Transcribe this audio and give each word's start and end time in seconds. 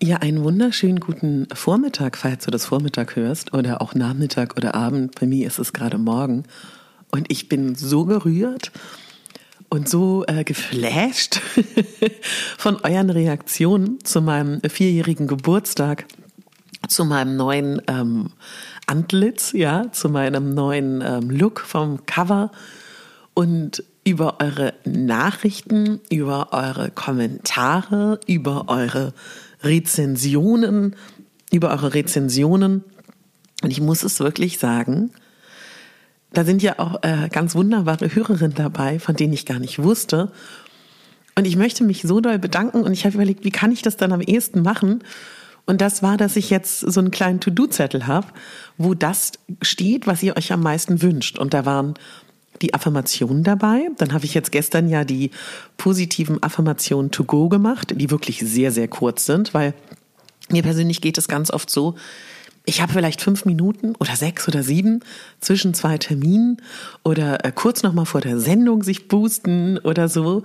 Ja, 0.00 0.18
einen 0.18 0.44
wunderschönen 0.44 1.00
guten 1.00 1.48
Vormittag, 1.52 2.16
falls 2.16 2.44
du 2.44 2.52
das 2.52 2.66
Vormittag 2.66 3.16
hörst 3.16 3.52
oder 3.52 3.82
auch 3.82 3.96
Nachmittag 3.96 4.56
oder 4.56 4.76
Abend. 4.76 5.18
Bei 5.18 5.26
mir 5.26 5.44
ist 5.44 5.58
es 5.58 5.72
gerade 5.72 5.98
Morgen 5.98 6.44
und 7.10 7.32
ich 7.32 7.48
bin 7.48 7.74
so 7.74 8.04
gerührt 8.04 8.70
und 9.68 9.88
so 9.88 10.24
äh, 10.28 10.44
geflasht 10.44 11.40
von 12.58 12.76
euren 12.84 13.10
Reaktionen 13.10 13.98
zu 14.04 14.22
meinem 14.22 14.60
vierjährigen 14.60 15.26
Geburtstag, 15.26 16.04
zu 16.86 17.04
meinem 17.04 17.34
neuen 17.34 17.82
ähm, 17.88 18.30
Antlitz, 18.86 19.50
ja, 19.52 19.90
zu 19.90 20.10
meinem 20.10 20.54
neuen 20.54 21.02
ähm, 21.04 21.28
Look 21.28 21.58
vom 21.58 22.06
Cover 22.06 22.52
und 23.34 23.82
über 24.04 24.36
eure 24.40 24.74
Nachrichten, 24.84 26.00
über 26.08 26.52
eure 26.52 26.92
Kommentare, 26.92 28.20
über 28.28 28.68
eure 28.68 29.12
Rezensionen, 29.62 30.96
über 31.52 31.70
eure 31.70 31.94
Rezensionen. 31.94 32.84
Und 33.62 33.70
ich 33.70 33.80
muss 33.80 34.02
es 34.02 34.20
wirklich 34.20 34.58
sagen, 34.58 35.10
da 36.32 36.44
sind 36.44 36.62
ja 36.62 36.78
auch 36.78 37.02
äh, 37.02 37.28
ganz 37.30 37.54
wunderbare 37.54 38.14
Hörerinnen 38.14 38.54
dabei, 38.54 38.98
von 38.98 39.16
denen 39.16 39.32
ich 39.32 39.46
gar 39.46 39.58
nicht 39.58 39.82
wusste. 39.82 40.30
Und 41.34 41.46
ich 41.46 41.56
möchte 41.56 41.84
mich 41.84 42.02
so 42.02 42.20
doll 42.20 42.38
bedanken 42.38 42.82
und 42.82 42.92
ich 42.92 43.04
habe 43.04 43.14
überlegt, 43.14 43.44
wie 43.44 43.50
kann 43.50 43.72
ich 43.72 43.82
das 43.82 43.96
dann 43.96 44.12
am 44.12 44.20
ehesten 44.20 44.62
machen? 44.62 45.02
Und 45.66 45.80
das 45.80 46.02
war, 46.02 46.16
dass 46.16 46.36
ich 46.36 46.50
jetzt 46.50 46.80
so 46.80 46.98
einen 47.00 47.10
kleinen 47.10 47.40
To-Do-Zettel 47.40 48.06
habe, 48.06 48.28
wo 48.76 48.94
das 48.94 49.32
steht, 49.62 50.06
was 50.06 50.22
ihr 50.22 50.36
euch 50.36 50.52
am 50.52 50.62
meisten 50.62 51.02
wünscht. 51.02 51.38
Und 51.38 51.54
da 51.54 51.66
waren 51.66 51.94
die 52.62 52.74
Affirmationen 52.74 53.44
dabei. 53.44 53.88
Dann 53.98 54.12
habe 54.12 54.24
ich 54.24 54.34
jetzt 54.34 54.52
gestern 54.52 54.88
ja 54.88 55.04
die 55.04 55.30
positiven 55.76 56.42
Affirmationen 56.42 57.10
to 57.10 57.24
go 57.24 57.48
gemacht, 57.48 57.94
die 57.96 58.10
wirklich 58.10 58.40
sehr, 58.40 58.72
sehr 58.72 58.88
kurz 58.88 59.26
sind, 59.26 59.54
weil 59.54 59.74
mir 60.50 60.62
persönlich 60.62 61.00
geht 61.00 61.18
es 61.18 61.28
ganz 61.28 61.50
oft 61.50 61.70
so, 61.70 61.94
ich 62.68 62.82
habe 62.82 62.92
vielleicht 62.92 63.22
fünf 63.22 63.46
Minuten 63.46 63.94
oder 63.98 64.14
sechs 64.14 64.46
oder 64.46 64.62
sieben 64.62 65.00
zwischen 65.40 65.72
zwei 65.72 65.96
Terminen 65.96 66.60
oder 67.02 67.42
äh, 67.42 67.50
kurz 67.50 67.82
nochmal 67.82 68.04
vor 68.04 68.20
der 68.20 68.38
Sendung 68.38 68.82
sich 68.82 69.08
boosten 69.08 69.78
oder 69.78 70.10
so. 70.10 70.42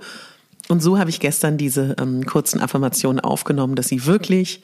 Und 0.68 0.82
so 0.82 0.98
habe 0.98 1.10
ich 1.10 1.20
gestern 1.20 1.58
diese 1.58 1.96
ähm, 2.00 2.24
kurzen 2.24 2.62
Affirmationen 2.62 3.20
aufgenommen, 3.20 3.74
dass 3.74 3.88
sie 3.88 4.06
wirklich 4.06 4.62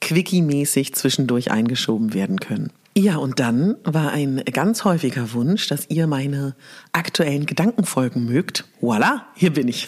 quickie-mäßig 0.00 0.94
zwischendurch 0.94 1.52
eingeschoben 1.52 2.12
werden 2.12 2.40
können. 2.40 2.72
Ja, 2.98 3.18
und 3.18 3.40
dann 3.40 3.76
war 3.84 4.12
ein 4.12 4.42
ganz 4.50 4.84
häufiger 4.84 5.34
Wunsch, 5.34 5.68
dass 5.68 5.90
ihr 5.90 6.06
meine 6.06 6.56
aktuellen 6.92 7.44
Gedanken 7.44 7.84
folgen 7.84 8.24
mögt. 8.24 8.64
Voila, 8.80 9.26
hier 9.34 9.52
bin 9.52 9.68
ich. 9.68 9.86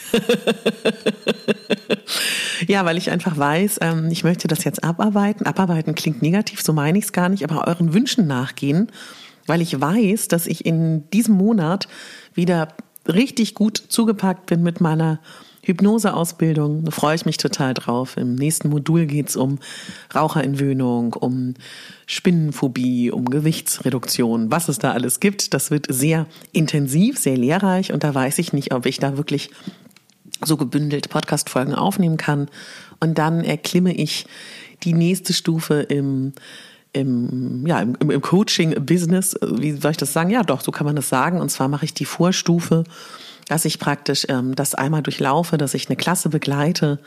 ja, 2.66 2.84
weil 2.84 2.98
ich 2.98 3.10
einfach 3.10 3.38
weiß, 3.38 3.78
ähm, 3.80 4.10
ich 4.10 4.24
möchte 4.24 4.46
das 4.46 4.62
jetzt 4.64 4.84
abarbeiten. 4.84 5.46
Abarbeiten 5.46 5.94
klingt 5.94 6.20
negativ, 6.20 6.60
so 6.60 6.74
meine 6.74 6.98
ich 6.98 7.04
es 7.04 7.12
gar 7.12 7.30
nicht, 7.30 7.44
aber 7.44 7.66
euren 7.66 7.94
Wünschen 7.94 8.26
nachgehen, 8.26 8.92
weil 9.47 9.62
ich 9.62 9.80
weiß, 9.80 10.28
dass 10.28 10.47
ich 10.47 10.66
in 10.66 11.08
diesem 11.08 11.34
Monat 11.34 11.88
wieder 12.34 12.68
richtig 13.06 13.54
gut 13.54 13.82
zugepackt 13.88 14.44
bin 14.44 14.62
mit 14.62 14.82
meiner 14.82 15.20
Hypnoseausbildung, 15.68 16.84
da 16.84 16.90
freue 16.90 17.14
ich 17.14 17.26
mich 17.26 17.36
total 17.36 17.74
drauf. 17.74 18.16
Im 18.16 18.34
nächsten 18.34 18.70
Modul 18.70 19.06
geht 19.06 19.28
es 19.28 19.36
um 19.36 19.58
Raucherentwöhnung, 20.14 21.12
um 21.12 21.54
Spinnenphobie, 22.06 23.10
um 23.10 23.26
Gewichtsreduktion, 23.26 24.50
was 24.50 24.68
es 24.68 24.78
da 24.78 24.92
alles 24.92 25.20
gibt. 25.20 25.52
Das 25.52 25.70
wird 25.70 25.86
sehr 25.90 26.26
intensiv, 26.52 27.18
sehr 27.18 27.36
lehrreich 27.36 27.92
und 27.92 28.02
da 28.02 28.14
weiß 28.14 28.38
ich 28.38 28.52
nicht, 28.52 28.72
ob 28.72 28.86
ich 28.86 28.98
da 28.98 29.16
wirklich 29.16 29.50
so 30.44 30.56
gebündelt 30.56 31.10
Podcast-Folgen 31.10 31.74
aufnehmen 31.74 32.16
kann. 32.16 32.48
Und 33.00 33.18
dann 33.18 33.44
erklimme 33.44 33.94
ich 33.94 34.26
die 34.84 34.94
nächste 34.94 35.32
Stufe 35.32 35.82
im 35.82 36.32
im, 36.94 37.66
ja, 37.66 37.80
im, 37.80 37.94
im 38.00 38.20
Coaching-Business, 38.22 39.36
wie 39.42 39.72
soll 39.72 39.90
ich 39.90 39.96
das 39.98 40.14
sagen? 40.14 40.30
Ja, 40.30 40.42
doch, 40.42 40.62
so 40.62 40.72
kann 40.72 40.86
man 40.86 40.96
das 40.96 41.10
sagen. 41.10 41.38
Und 41.38 41.50
zwar 41.50 41.68
mache 41.68 41.84
ich 41.84 41.92
die 41.92 42.06
Vorstufe 42.06 42.84
dass 43.48 43.64
ich 43.64 43.78
praktisch 43.78 44.26
ähm, 44.28 44.54
das 44.54 44.75
einmal 44.75 45.03
durchlaufe, 45.03 45.59
dass 45.59 45.75
ich 45.75 45.88
eine 45.88 45.97
Klasse 45.97 46.28
begleite, 46.28 47.00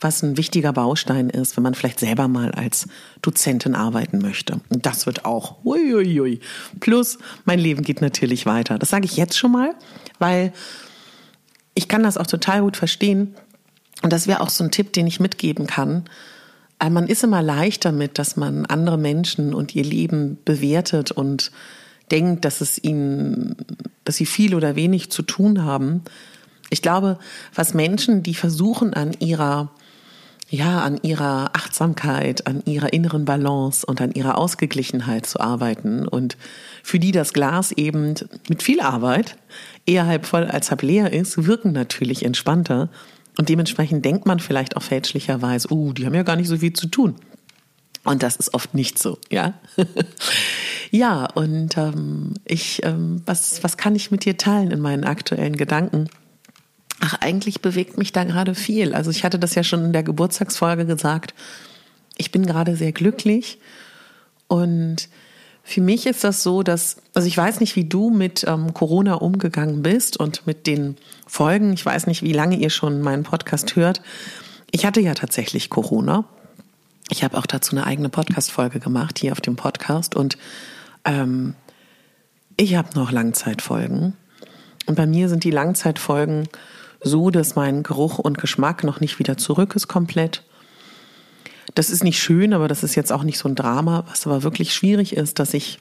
was 0.00 0.22
ein 0.22 0.36
wichtiger 0.36 0.72
Baustein 0.72 1.30
ist, 1.30 1.56
wenn 1.56 1.62
man 1.64 1.74
vielleicht 1.74 2.00
selber 2.00 2.28
mal 2.28 2.52
als 2.52 2.86
Dozentin 3.22 3.74
arbeiten 3.74 4.18
möchte. 4.18 4.60
Und 4.68 4.84
das 4.84 5.06
wird 5.06 5.24
auch. 5.24 5.64
Uiuiui. 5.64 6.40
Plus, 6.80 7.18
mein 7.46 7.58
Leben 7.58 7.82
geht 7.82 8.02
natürlich 8.02 8.44
weiter. 8.44 8.78
Das 8.78 8.90
sage 8.90 9.06
ich 9.06 9.16
jetzt 9.16 9.38
schon 9.38 9.52
mal, 9.52 9.74
weil 10.18 10.52
ich 11.74 11.88
kann 11.88 12.02
das 12.02 12.18
auch 12.18 12.26
total 12.26 12.60
gut 12.60 12.76
verstehen. 12.76 13.34
Und 14.02 14.12
das 14.12 14.26
wäre 14.26 14.40
auch 14.40 14.50
so 14.50 14.64
ein 14.64 14.70
Tipp, 14.70 14.92
den 14.92 15.06
ich 15.06 15.20
mitgeben 15.20 15.66
kann. 15.66 16.04
Äh, 16.78 16.90
man 16.90 17.06
ist 17.06 17.24
immer 17.24 17.42
leicht 17.42 17.84
damit, 17.86 18.18
dass 18.18 18.36
man 18.36 18.66
andere 18.66 18.98
Menschen 18.98 19.54
und 19.54 19.74
ihr 19.74 19.84
Leben 19.84 20.38
bewertet 20.44 21.10
und 21.10 21.50
denkt, 22.10 22.44
dass 22.44 22.60
es 22.60 22.82
ihnen, 22.82 23.56
dass 24.04 24.16
sie 24.16 24.26
viel 24.26 24.54
oder 24.54 24.76
wenig 24.76 25.10
zu 25.10 25.22
tun 25.22 25.64
haben. 25.64 26.02
Ich 26.70 26.82
glaube, 26.82 27.18
was 27.54 27.74
Menschen, 27.74 28.22
die 28.22 28.34
versuchen 28.34 28.94
an 28.94 29.12
ihrer, 29.18 29.70
ja, 30.48 30.82
an 30.82 30.98
ihrer 31.02 31.50
Achtsamkeit, 31.54 32.46
an 32.46 32.62
ihrer 32.64 32.92
inneren 32.92 33.24
Balance 33.24 33.84
und 33.86 34.00
an 34.00 34.12
ihrer 34.12 34.38
Ausgeglichenheit 34.38 35.26
zu 35.26 35.40
arbeiten 35.40 36.06
und 36.06 36.36
für 36.82 36.98
die 36.98 37.12
das 37.12 37.32
Glas 37.32 37.72
eben 37.72 38.14
mit 38.48 38.62
viel 38.62 38.80
Arbeit 38.80 39.36
eher 39.86 40.06
halb 40.06 40.26
voll 40.26 40.44
als 40.44 40.70
halb 40.70 40.82
leer 40.82 41.12
ist, 41.12 41.46
wirken 41.46 41.72
natürlich 41.72 42.24
entspannter. 42.24 42.88
Und 43.38 43.48
dementsprechend 43.48 44.04
denkt 44.04 44.26
man 44.26 44.40
vielleicht 44.40 44.76
auch 44.76 44.82
fälschlicherweise, 44.82 45.72
uh, 45.72 45.92
die 45.92 46.06
haben 46.06 46.14
ja 46.14 46.22
gar 46.22 46.36
nicht 46.36 46.48
so 46.48 46.56
viel 46.56 46.72
zu 46.72 46.86
tun. 46.86 47.16
Und 48.06 48.22
das 48.22 48.36
ist 48.36 48.54
oft 48.54 48.72
nicht 48.72 49.00
so, 49.00 49.18
ja. 49.30 49.54
ja, 50.92 51.26
und 51.34 51.76
ähm, 51.76 52.34
ich, 52.44 52.84
ähm, 52.84 53.20
was, 53.26 53.64
was 53.64 53.76
kann 53.76 53.96
ich 53.96 54.12
mit 54.12 54.24
dir 54.24 54.36
teilen 54.36 54.70
in 54.70 54.80
meinen 54.80 55.02
aktuellen 55.02 55.56
Gedanken? 55.56 56.08
Ach, 57.00 57.14
eigentlich 57.20 57.62
bewegt 57.62 57.98
mich 57.98 58.12
da 58.12 58.22
gerade 58.22 58.54
viel. 58.54 58.94
Also 58.94 59.10
ich 59.10 59.24
hatte 59.24 59.40
das 59.40 59.56
ja 59.56 59.64
schon 59.64 59.84
in 59.86 59.92
der 59.92 60.04
Geburtstagsfolge 60.04 60.86
gesagt. 60.86 61.34
Ich 62.16 62.30
bin 62.30 62.46
gerade 62.46 62.76
sehr 62.76 62.92
glücklich 62.92 63.58
und 64.46 65.08
für 65.64 65.80
mich 65.80 66.06
ist 66.06 66.22
das 66.22 66.44
so, 66.44 66.62
dass, 66.62 66.98
also 67.12 67.26
ich 67.26 67.36
weiß 67.36 67.58
nicht, 67.58 67.74
wie 67.74 67.86
du 67.86 68.10
mit 68.10 68.44
ähm, 68.46 68.72
Corona 68.72 69.14
umgegangen 69.14 69.82
bist 69.82 70.16
und 70.16 70.46
mit 70.46 70.68
den 70.68 70.96
Folgen. 71.26 71.72
Ich 71.72 71.84
weiß 71.84 72.06
nicht, 72.06 72.22
wie 72.22 72.32
lange 72.32 72.56
ihr 72.56 72.70
schon 72.70 73.02
meinen 73.02 73.24
Podcast 73.24 73.74
hört. 73.74 74.00
Ich 74.70 74.86
hatte 74.86 75.00
ja 75.00 75.14
tatsächlich 75.14 75.68
Corona 75.68 76.24
ich 77.08 77.22
habe 77.24 77.38
auch 77.38 77.46
dazu 77.46 77.76
eine 77.76 77.86
eigene 77.86 78.08
Podcast-Folge 78.08 78.80
gemacht, 78.80 79.18
hier 79.18 79.32
auf 79.32 79.40
dem 79.40 79.56
Podcast. 79.56 80.14
Und 80.14 80.36
ähm, 81.04 81.54
ich 82.56 82.74
habe 82.74 82.98
noch 82.98 83.12
Langzeitfolgen. 83.12 84.14
Und 84.86 84.94
bei 84.94 85.06
mir 85.06 85.28
sind 85.28 85.44
die 85.44 85.50
Langzeitfolgen 85.50 86.48
so, 87.00 87.30
dass 87.30 87.54
mein 87.54 87.82
Geruch 87.82 88.18
und 88.18 88.38
Geschmack 88.38 88.82
noch 88.84 89.00
nicht 89.00 89.18
wieder 89.18 89.36
zurück 89.36 89.76
ist 89.76 89.88
komplett. 89.88 90.42
Das 91.74 91.90
ist 91.90 92.02
nicht 92.02 92.20
schön, 92.20 92.52
aber 92.52 92.68
das 92.68 92.82
ist 92.82 92.94
jetzt 92.94 93.12
auch 93.12 93.22
nicht 93.22 93.38
so 93.38 93.48
ein 93.48 93.54
Drama. 93.54 94.04
Was 94.08 94.26
aber 94.26 94.42
wirklich 94.42 94.74
schwierig 94.74 95.16
ist, 95.16 95.38
dass 95.38 95.54
ich 95.54 95.78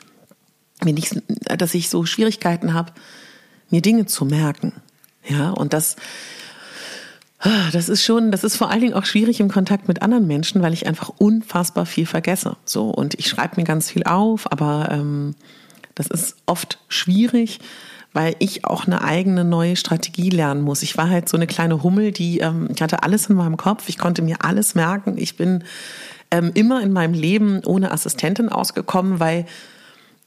mir 0.83 0.93
nicht, 0.93 1.21
dass 1.57 1.73
ich 1.73 1.89
so 1.89 2.05
Schwierigkeiten 2.05 2.73
habe, 2.73 2.91
mir 3.69 3.81
Dinge 3.81 4.05
zu 4.05 4.25
merken. 4.25 4.73
Ja, 5.27 5.51
und 5.51 5.73
das 5.73 5.95
das 7.71 7.89
ist 7.89 8.03
schon, 8.03 8.31
das 8.31 8.43
ist 8.43 8.55
vor 8.55 8.71
allen 8.71 8.81
Dingen 8.81 8.93
auch 8.93 9.05
schwierig 9.05 9.39
im 9.39 9.49
Kontakt 9.49 9.87
mit 9.87 10.01
anderen 10.01 10.25
Menschen, 10.25 10.61
weil 10.61 10.73
ich 10.73 10.87
einfach 10.87 11.09
unfassbar 11.17 11.85
viel 11.85 12.05
vergesse. 12.05 12.55
So 12.65 12.89
und 12.89 13.13
ich 13.15 13.27
schreibe 13.27 13.57
mir 13.57 13.65
ganz 13.65 13.91
viel 13.91 14.03
auf, 14.03 14.51
aber 14.51 14.89
ähm, 14.91 15.35
das 15.95 16.07
ist 16.07 16.37
oft 16.45 16.79
schwierig, 16.87 17.59
weil 18.13 18.35
ich 18.39 18.65
auch 18.65 18.87
eine 18.87 19.01
eigene 19.01 19.43
neue 19.43 19.75
Strategie 19.75 20.29
lernen 20.29 20.61
muss. 20.61 20.81
Ich 20.81 20.97
war 20.97 21.09
halt 21.09 21.27
so 21.27 21.37
eine 21.37 21.47
kleine 21.47 21.83
Hummel, 21.83 22.11
die 22.11 22.39
ähm, 22.39 22.69
ich 22.73 22.81
hatte 22.81 23.03
alles 23.03 23.27
in 23.27 23.35
meinem 23.35 23.57
Kopf, 23.57 23.89
ich 23.89 23.97
konnte 23.97 24.21
mir 24.21 24.37
alles 24.39 24.73
merken. 24.73 25.15
Ich 25.17 25.35
bin 25.35 25.63
ähm, 26.31 26.51
immer 26.53 26.81
in 26.81 26.93
meinem 26.93 27.13
Leben 27.13 27.61
ohne 27.65 27.91
Assistentin 27.91 28.49
ausgekommen, 28.49 29.19
weil 29.19 29.45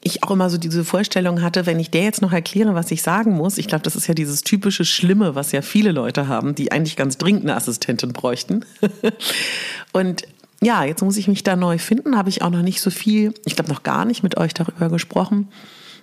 ich 0.01 0.23
auch 0.23 0.31
immer 0.31 0.49
so 0.49 0.59
diese 0.59 0.85
Vorstellung 0.85 1.43
hatte, 1.43 1.67
wenn 1.67 1.81
ich 1.81 1.91
der 1.91 2.03
jetzt 2.03 2.23
noch 2.23 2.33
erkläre, 2.33 2.75
was 2.75 2.91
ich 2.91 3.03
sagen 3.03 3.33
muss, 3.33 3.59
ich 3.59 3.67
glaube, 3.67 3.83
das 3.83 3.97
ist 3.97 4.07
ja 4.07 4.15
dieses 4.15 4.43
typische 4.43 4.85
Schlimme, 4.85 5.35
was 5.35 5.53
ja 5.53 5.61
viele 5.61 5.93
Leute 5.93 6.29
haben, 6.29 6.55
die 6.55 6.71
eigentlich 6.71 6.97
ganz 6.97 7.19
dringend 7.19 7.43
eine 7.43 7.57
Assistentin 7.57 8.13
bräuchten. 8.13 8.65
und 9.93 10.23
ja, 10.63 10.85
jetzt 10.85 11.03
muss 11.03 11.17
ich 11.17 11.29
mich 11.29 11.43
da 11.43 11.57
neu 11.57 11.79
finden, 11.79 12.17
habe 12.17 12.29
ich 12.29 12.43
auch 12.43 12.51
noch 12.51 12.63
nicht 12.63 12.81
so 12.81 12.91
viel, 12.91 13.35
ich 13.45 13.57
glaube 13.57 13.71
noch 13.71 13.83
gar 13.83 14.05
nicht 14.05 14.23
mit 14.23 14.37
euch 14.37 14.55
darüber 14.55 14.89
gesprochen. 14.89 15.49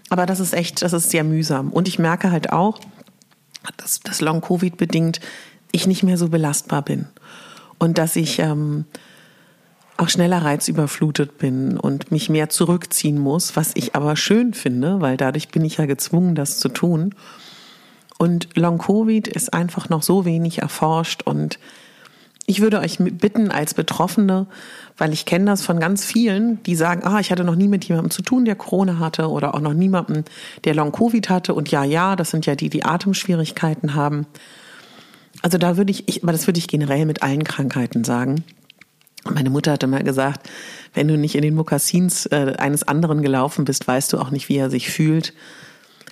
Aber 0.10 0.26
das 0.26 0.40
ist 0.40 0.54
echt, 0.54 0.82
das 0.82 0.94
ist 0.94 1.10
sehr 1.10 1.24
mühsam. 1.24 1.72
Und 1.72 1.88
ich 1.88 1.98
merke 1.98 2.32
halt 2.32 2.52
auch, 2.52 2.80
dass 3.78 4.00
das 4.02 4.22
Long-Covid 4.22 4.78
bedingt 4.78 5.20
ich 5.72 5.88
nicht 5.88 6.04
mehr 6.04 6.18
so 6.18 6.30
belastbar 6.30 6.84
bin. 6.84 7.08
Und 7.80 7.98
dass 7.98 8.16
ich 8.16 8.40
ähm, 8.40 8.86
auch 9.98 10.10
schneller 10.10 10.44
reizüberflutet 10.44 11.38
bin 11.38 11.78
und 11.78 12.12
mich 12.12 12.30
mehr 12.30 12.50
zurückziehen 12.50 13.18
muss, 13.18 13.56
was 13.56 13.72
ich 13.76 13.96
aber 13.96 14.16
schön 14.16 14.54
finde, 14.54 15.02
weil 15.02 15.18
dadurch 15.18 15.50
bin 15.50 15.64
ich 15.64 15.78
ja 15.78 15.86
gezwungen, 15.86 16.36
das 16.36 16.60
zu 16.60 16.70
tun. 16.70 17.16
Und 18.18 18.50
Long-Covid 18.56 19.28
ist 19.28 19.54
einfach 19.54 19.90
noch 19.90 20.04
so 20.04 20.26
wenig 20.26 20.60
erforscht 20.60 21.24
und 21.24 21.60
ich 22.48 22.62
würde 22.62 22.80
euch 22.80 22.98
bitten 23.00 23.50
als 23.50 23.74
Betroffene, 23.74 24.46
weil 24.98 25.14
ich 25.14 25.26
kenne 25.26 25.46
das 25.46 25.64
von 25.64 25.80
ganz 25.80 26.06
vielen, 26.06 26.62
die 26.64 26.76
sagen, 26.76 27.02
ah, 27.04 27.20
ich 27.20 27.32
hatte 27.32 27.44
noch 27.44 27.56
nie 27.56 27.68
mit 27.68 27.86
jemandem 27.86 28.12
zu 28.12 28.22
tun, 28.22 28.46
der 28.46 28.56
Corona 28.56 29.00
hatte 29.00 29.30
oder 29.30 29.56
auch 29.56 29.62
noch 29.62 29.74
niemanden, 29.74 30.26
der 30.64 30.76
Long-Covid 30.76 31.30
hatte. 31.30 31.56
Und 31.56 31.72
ja, 31.72 31.84
ja, 31.84 32.16
das 32.16 32.30
sind 32.30 32.46
ja 32.46 32.56
die, 32.56 32.70
die 32.70 32.86
Atemschwierigkeiten 32.86 33.96
haben. 33.96 34.28
Also 35.42 35.58
da 35.58 35.76
würde 35.76 35.92
ich, 35.92 36.08
ich 36.08 36.22
aber 36.22 36.32
das 36.32 36.48
würde 36.48 36.60
ich 36.60 36.68
generell 36.68 37.06
mit 37.06 37.24
allen 37.24 37.44
Krankheiten 37.44 38.04
sagen. 38.04 38.44
Meine 39.31 39.50
Mutter 39.50 39.74
hatte 39.74 39.88
mal 39.88 40.04
gesagt, 40.04 40.50
wenn 40.94 41.07
du 41.07 41.18
nicht 41.18 41.36
in 41.36 41.42
den 41.42 41.56
Mokassins 41.56 42.25
äh, 42.27 42.54
eines 42.57 42.88
anderen 42.88 43.22
gelaufen 43.22 43.66
bist, 43.66 43.88
weißt 43.88 44.13
du 44.13 44.19
auch 44.19 44.30
nicht, 44.30 44.50
wie 44.50 44.57
er 44.57 44.69
sich 44.69 44.89
fühlt. 44.89 45.33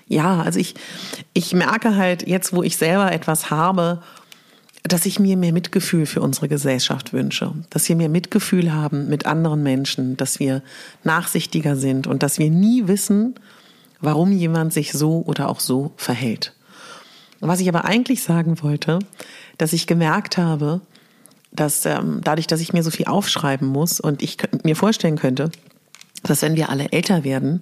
Ja, 0.07 0.41
also 0.41 0.59
ich, 0.59 0.75
ich 1.33 1.53
merke 1.53 1.95
halt 1.95 2.27
jetzt, 2.27 2.53
wo 2.53 2.63
ich 2.63 2.77
selber 2.77 3.11
etwas 3.11 3.49
habe 3.49 4.01
dass 4.83 5.05
ich 5.05 5.17
mir 5.17 5.37
mehr 5.37 5.53
Mitgefühl 5.53 6.05
für 6.05 6.21
unsere 6.21 6.49
Gesellschaft 6.49 7.13
wünsche, 7.13 7.53
dass 7.69 7.87
wir 7.87 7.95
mehr 7.95 8.09
Mitgefühl 8.09 8.73
haben 8.73 9.07
mit 9.07 9.25
anderen 9.25 9.63
Menschen, 9.63 10.17
dass 10.17 10.39
wir 10.39 10.61
nachsichtiger 11.03 11.77
sind 11.77 12.05
und 12.05 12.21
dass 12.21 12.37
wir 12.37 12.49
nie 12.49 12.87
wissen, 12.87 13.35
warum 14.01 14.33
jemand 14.33 14.73
sich 14.73 14.91
so 14.91 15.23
oder 15.25 15.47
auch 15.47 15.61
so 15.61 15.93
verhält. 15.95 16.53
Was 17.39 17.61
ich 17.61 17.69
aber 17.69 17.85
eigentlich 17.85 18.23
sagen 18.23 18.61
wollte, 18.61 18.99
dass 19.57 19.73
ich 19.73 19.87
gemerkt 19.87 20.37
habe, 20.37 20.81
dass 21.53 21.85
ähm, 21.85 22.21
dadurch, 22.23 22.47
dass 22.47 22.61
ich 22.61 22.73
mir 22.73 22.83
so 22.83 22.91
viel 22.91 23.05
aufschreiben 23.05 23.67
muss 23.67 23.99
und 23.99 24.21
ich 24.21 24.37
mir 24.63 24.75
vorstellen 24.75 25.17
könnte, 25.17 25.51
dass 26.23 26.41
wenn 26.41 26.55
wir 26.55 26.69
alle 26.69 26.91
älter 26.91 27.23
werden 27.23 27.61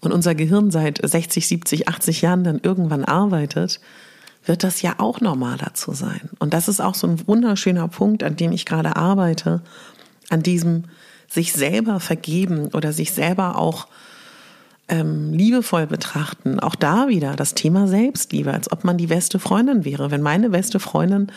und 0.00 0.12
unser 0.12 0.34
Gehirn 0.34 0.70
seit 0.70 1.00
60, 1.02 1.46
70, 1.46 1.88
80 1.88 2.22
Jahren 2.22 2.44
dann 2.44 2.60
irgendwann 2.62 3.04
arbeitet, 3.04 3.80
wird 4.44 4.64
das 4.64 4.82
ja 4.82 4.94
auch 4.98 5.20
normaler 5.20 5.74
zu 5.74 5.92
sein. 5.92 6.30
Und 6.38 6.54
das 6.54 6.68
ist 6.68 6.80
auch 6.80 6.94
so 6.94 7.06
ein 7.06 7.26
wunderschöner 7.26 7.88
Punkt, 7.88 8.22
an 8.22 8.36
dem 8.36 8.52
ich 8.52 8.66
gerade 8.66 8.96
arbeite, 8.96 9.60
an 10.30 10.42
diesem 10.42 10.84
sich 11.28 11.52
selber 11.52 12.00
vergeben 12.00 12.68
oder 12.74 12.92
sich 12.92 13.12
selber 13.12 13.56
auch 13.56 13.86
ähm, 14.88 15.32
liebevoll 15.32 15.86
betrachten. 15.86 16.60
Auch 16.60 16.74
da 16.74 17.08
wieder 17.08 17.36
das 17.36 17.54
Thema 17.54 17.86
Selbstliebe, 17.86 18.52
als 18.52 18.70
ob 18.70 18.84
man 18.84 18.98
die 18.98 19.06
beste 19.06 19.38
Freundin 19.38 19.84
wäre. 19.84 20.10
Wenn 20.10 20.22
meine 20.22 20.50
beste 20.50 20.80
Freundin 20.80 21.30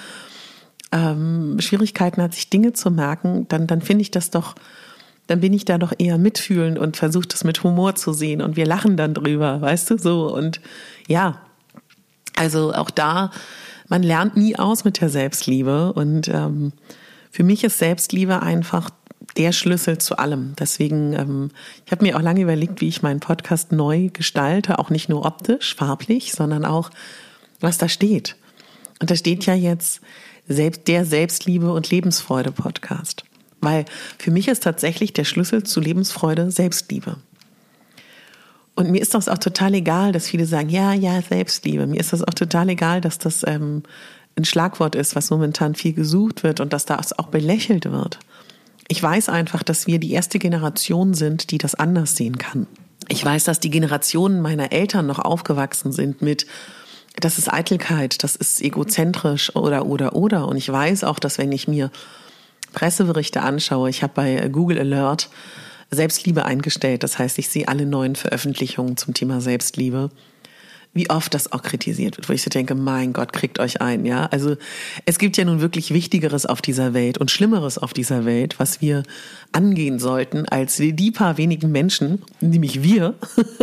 ähm, 0.96 1.58
Schwierigkeiten 1.60 2.22
hat, 2.22 2.34
sich 2.34 2.50
Dinge 2.50 2.74
zu 2.74 2.90
merken, 2.90 3.46
dann, 3.50 3.68
dann 3.68 3.82
finde 3.82 4.02
ich 4.02 4.12
das 4.12 4.32
doch, 4.32 4.56
dann 5.28 5.42
bin 5.42 5.54
ich 5.54 5.66
da 5.66 5.78
doch 5.78 5.94
eher 5.98 6.18
mitfühlend 6.18 6.80
und 6.80 6.98
versuche 6.98 7.28
das 7.28 7.44
mit 7.44 7.64
Humor 7.64 7.96
zu 7.96 8.14
sehen 8.14 8.42
und 8.42 8.56
wir 8.56 8.66
lachen 8.66 8.96
dann 8.96 9.14
drüber, 9.14 9.60
weißt 9.62 9.92
du 9.92 9.98
so. 9.98 10.34
Und 10.34 10.62
ja, 11.08 11.42
also 12.38 12.74
auch 12.74 12.90
da, 12.90 13.32
man 13.88 14.04
lernt 14.04 14.38
nie 14.38 14.56
aus 14.58 14.84
mit 14.84 15.02
der 15.02 15.10
Selbstliebe. 15.10 15.94
Und 15.94 16.28
ähm, 16.28 16.74
für 17.32 17.44
mich 17.44 17.64
ist 17.64 17.80
Selbstliebe 17.80 18.42
einfach 18.42 18.90
der 19.38 19.52
Schlüssel 19.52 19.98
zu 19.98 20.18
allem. 20.18 20.54
Deswegen, 20.58 21.14
ähm, 21.14 21.52
ich 21.86 21.92
habe 21.92 22.06
mir 22.06 22.16
auch 22.16 22.22
lange 22.22 22.42
überlegt, 22.42 22.82
wie 22.82 22.88
ich 22.88 23.02
meinen 23.02 23.20
Podcast 23.20 23.72
neu 23.72 24.10
gestalte, 24.14 24.80
auch 24.80 24.90
nicht 24.90 25.10
nur 25.10 25.26
optisch, 25.26 25.76
farblich, 25.76 26.32
sondern 26.34 26.66
auch, 26.66 26.90
was 27.60 27.78
da 27.78 27.90
steht. 27.90 28.36
Und 29.02 29.12
da 29.12 29.16
steht 29.16 29.46
ja 29.46 29.54
jetzt 29.54 30.02
selbst, 30.48 30.88
der 30.88 31.06
Selbstliebe 31.06 31.72
und 31.72 31.90
Lebensfreude 31.90 32.52
Podcast. 32.52 33.24
Weil 33.62 33.86
für 34.20 34.32
mich 34.32 34.48
ist 34.48 34.64
tatsächlich 34.64 35.14
der 35.14 35.24
Schlüssel 35.24 35.64
zu 35.64 35.80
Lebensfreude 35.80 36.52
Selbstliebe. 36.52 37.18
Und 38.76 38.92
mir 38.92 39.02
ist 39.02 39.14
das 39.14 39.30
auch 39.30 39.38
total 39.38 39.74
egal, 39.74 40.12
dass 40.12 40.28
viele 40.28 40.46
sagen, 40.46 40.70
ja, 40.70 40.94
ja, 40.94 41.22
Selbstliebe. 41.22 41.88
Mir 41.88 42.00
ist 42.00 42.14
das 42.14 42.24
auch 42.24 42.34
total 42.34 42.70
egal, 42.70 43.02
dass 43.02 43.18
das 43.18 43.44
ähm, 43.48 43.84
ein 44.36 44.46
Schlagwort 44.46 44.96
ist, 44.96 45.16
was 45.16 45.30
momentan 45.30 45.76
viel 45.76 45.94
gesucht 45.94 46.44
wird 46.44 46.60
und 46.60 46.74
dass 46.74 46.86
das 46.86 47.18
auch 47.18 47.28
belächelt 47.28 47.90
wird. 47.90 48.20
Ich 48.88 49.02
weiß 49.02 49.30
einfach, 49.30 49.64
dass 49.64 49.88
wir 49.88 50.00
die 50.00 50.12
erste 50.12 50.40
Generation 50.40 51.14
sind, 51.14 51.52
die 51.52 51.58
das 51.58 51.74
anders 51.74 52.16
sehen 52.16 52.38
kann. 52.38 52.68
Ich 53.08 53.24
weiß, 53.24 53.46
dass 53.46 53.60
die 53.60 53.70
Generationen 53.70 54.42
meiner 54.42 54.72
Eltern 54.72 55.08
noch 55.08 55.20
aufgewachsen 55.20 55.92
sind 55.92 56.22
mit, 56.22 56.46
das 57.20 57.38
ist 57.38 57.52
Eitelkeit, 57.52 58.24
das 58.24 58.36
ist 58.36 58.62
egozentrisch 58.62 59.56
oder, 59.56 59.86
oder, 59.86 60.16
oder. 60.16 60.48
Und 60.48 60.58
ich 60.58 60.70
weiß 60.72 61.04
auch, 61.04 61.20
dass 61.20 61.38
wenn 61.38 61.52
ich 61.52 61.68
mir 61.68 61.92
Presseberichte 62.74 63.42
anschaue, 63.42 63.90
ich 63.90 64.04
habe 64.04 64.14
bei 64.16 64.50
Google 64.50 64.80
Alert 64.80 65.30
Selbstliebe 65.92 66.46
eingestellt. 66.46 67.04
Das 67.04 67.18
heißt, 67.18 67.38
ich 67.40 67.50
sehe 67.50 67.68
alle 67.68 67.86
neuen 67.86 68.16
Veröffentlichungen 68.16 68.98
zum 68.98 69.14
Thema 69.14 69.42
Selbstliebe. 69.42 70.10
Wie 70.94 71.10
oft 71.10 71.34
das 71.34 71.52
auch 71.52 71.62
kritisiert 71.62 72.16
wird, 72.16 72.30
wo 72.30 72.34
ich 72.34 72.42
so 72.42 72.50
denke, 72.50 72.74
mein 72.74 73.12
Gott, 73.12 73.34
kriegt 73.34 73.60
euch 73.60 73.82
ein, 73.82 74.06
ja. 74.06 74.28
Also 74.28 74.56
es 75.06 75.20
gibt 75.20 75.36
ja 75.36 75.44
nun 75.44 75.60
wirklich 75.60 75.94
Wichtigeres 75.94 76.46
auf 76.46 76.62
dieser 76.62 76.94
Welt 76.94 77.18
und 77.18 77.32
Schlimmeres 77.32 77.78
auf 77.78 77.92
dieser 77.92 78.24
Welt, 78.24 78.60
was 78.60 78.80
wir 78.80 79.04
angehen 79.52 80.00
sollten, 80.00 80.48
als 80.48 80.78
die 80.78 81.12
paar 81.12 81.38
wenigen 81.38 81.72
Menschen, 81.72 82.22
nämlich 82.40 82.82
wir, 82.82 83.14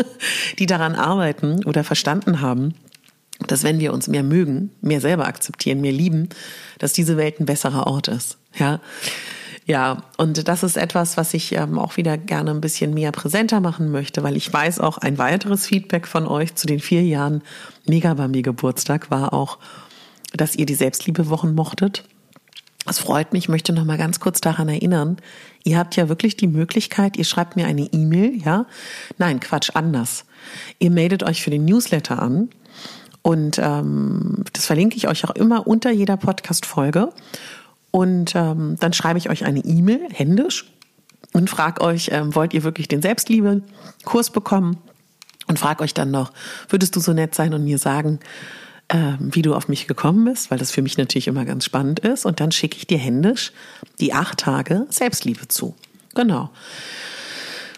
die 0.58 0.66
daran 0.66 0.94
arbeiten 0.94 1.64
oder 1.64 1.84
verstanden 1.84 2.42
haben, 2.42 2.74
dass 3.48 3.62
wenn 3.62 3.78
wir 3.78 3.92
uns 3.92 4.08
mehr 4.08 4.22
mögen, 4.22 4.70
mehr 4.80 5.00
selber 5.00 5.26
akzeptieren, 5.26 5.80
mehr 5.80 5.92
lieben, 5.92 6.28
dass 6.78 6.92
diese 6.92 7.16
Welt 7.16 7.40
ein 7.40 7.46
besserer 7.46 7.86
Ort 7.86 8.08
ist, 8.08 8.38
ja. 8.58 8.80
Ja, 9.64 10.02
und 10.16 10.48
das 10.48 10.64
ist 10.64 10.76
etwas, 10.76 11.16
was 11.16 11.34
ich 11.34 11.52
ähm, 11.52 11.78
auch 11.78 11.96
wieder 11.96 12.18
gerne 12.18 12.50
ein 12.50 12.60
bisschen 12.60 12.94
mehr 12.94 13.12
präsenter 13.12 13.60
machen 13.60 13.92
möchte, 13.92 14.24
weil 14.24 14.36
ich 14.36 14.52
weiß 14.52 14.80
auch, 14.80 14.98
ein 14.98 15.18
weiteres 15.18 15.66
Feedback 15.66 16.08
von 16.08 16.26
euch 16.26 16.56
zu 16.56 16.66
den 16.66 16.80
vier 16.80 17.04
Jahren 17.04 17.42
Mega 17.86 18.14
Bambi 18.14 18.42
Geburtstag 18.42 19.12
war 19.12 19.32
auch, 19.32 19.58
dass 20.34 20.56
ihr 20.56 20.66
die 20.66 20.74
Selbstliebewochen 20.74 21.54
mochtet. 21.54 22.04
Das 22.84 22.98
freut 22.98 23.32
mich. 23.32 23.44
Ich 23.44 23.48
möchte 23.48 23.72
noch 23.72 23.84
mal 23.84 23.98
ganz 23.98 24.18
kurz 24.18 24.40
daran 24.40 24.68
erinnern. 24.68 25.18
Ihr 25.62 25.78
habt 25.78 25.94
ja 25.94 26.08
wirklich 26.08 26.36
die 26.36 26.48
Möglichkeit, 26.48 27.16
ihr 27.16 27.24
schreibt 27.24 27.54
mir 27.54 27.66
eine 27.66 27.82
E-Mail, 27.92 28.42
ja? 28.44 28.66
Nein, 29.18 29.38
Quatsch, 29.38 29.70
anders. 29.74 30.24
Ihr 30.80 30.90
meldet 30.90 31.22
euch 31.22 31.42
für 31.42 31.50
den 31.50 31.64
Newsletter 31.64 32.20
an. 32.20 32.48
Und 33.22 33.58
ähm, 33.58 34.44
das 34.52 34.66
verlinke 34.66 34.96
ich 34.96 35.08
euch 35.08 35.24
auch 35.24 35.34
immer 35.34 35.66
unter 35.66 35.90
jeder 35.90 36.16
Podcast-Folge. 36.16 37.10
Und 37.90 38.34
ähm, 38.34 38.76
dann 38.80 38.92
schreibe 38.92 39.18
ich 39.18 39.30
euch 39.30 39.44
eine 39.44 39.60
E-Mail, 39.60 40.08
händisch, 40.12 40.66
und 41.32 41.48
frage 41.48 41.80
euch, 41.80 42.10
ähm, 42.12 42.34
wollt 42.34 42.52
ihr 42.52 42.62
wirklich 42.62 42.88
den 42.88 43.00
Selbstliebe-Kurs 43.00 44.30
bekommen? 44.30 44.76
Und 45.46 45.58
frage 45.58 45.82
euch 45.82 45.94
dann 45.94 46.10
noch, 46.10 46.32
würdest 46.68 46.94
du 46.94 47.00
so 47.00 47.12
nett 47.12 47.34
sein 47.34 47.54
und 47.54 47.64
mir 47.64 47.78
sagen, 47.78 48.20
ähm, 48.88 49.30
wie 49.32 49.42
du 49.42 49.54
auf 49.54 49.68
mich 49.68 49.86
gekommen 49.86 50.24
bist, 50.24 50.50
weil 50.50 50.58
das 50.58 50.70
für 50.70 50.82
mich 50.82 50.98
natürlich 50.98 51.28
immer 51.28 51.44
ganz 51.44 51.64
spannend 51.64 52.00
ist. 52.00 52.26
Und 52.26 52.40
dann 52.40 52.52
schicke 52.52 52.76
ich 52.76 52.86
dir 52.86 52.98
händisch 52.98 53.52
die 54.00 54.12
acht 54.12 54.38
Tage 54.38 54.86
Selbstliebe 54.90 55.48
zu. 55.48 55.74
Genau 56.14 56.50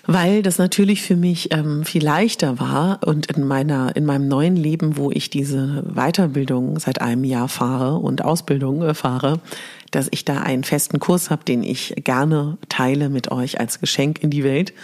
weil 0.06 0.42
das 0.42 0.58
natürlich 0.58 1.02
für 1.02 1.16
mich 1.16 1.52
ähm, 1.52 1.84
viel 1.84 2.04
leichter 2.04 2.58
war 2.61 3.00
und 3.06 3.26
in 3.26 3.46
meiner 3.46 3.96
in 3.96 4.04
meinem 4.04 4.28
neuen 4.28 4.56
Leben, 4.56 4.96
wo 4.96 5.11
ich 5.11 5.30
diese 5.30 5.82
Weiterbildung 5.94 6.78
seit 6.78 7.00
einem 7.00 7.25
Jahr 7.25 7.49
fahre 7.49 7.96
und 7.96 8.23
Ausbildung 8.25 8.82
äh, 8.82 8.94
fahre, 8.94 9.40
dass 9.90 10.08
ich 10.11 10.25
da 10.25 10.40
einen 10.40 10.64
festen 10.64 11.00
Kurs 11.00 11.30
habe, 11.30 11.44
den 11.44 11.62
ich 11.62 11.94
gerne 11.96 12.58
teile 12.68 13.08
mit 13.08 13.30
euch 13.30 13.61
als 13.61 13.80
Geschenk 13.80 14.23
in 14.23 14.30
die 14.30 14.44
Welt, 14.44 14.75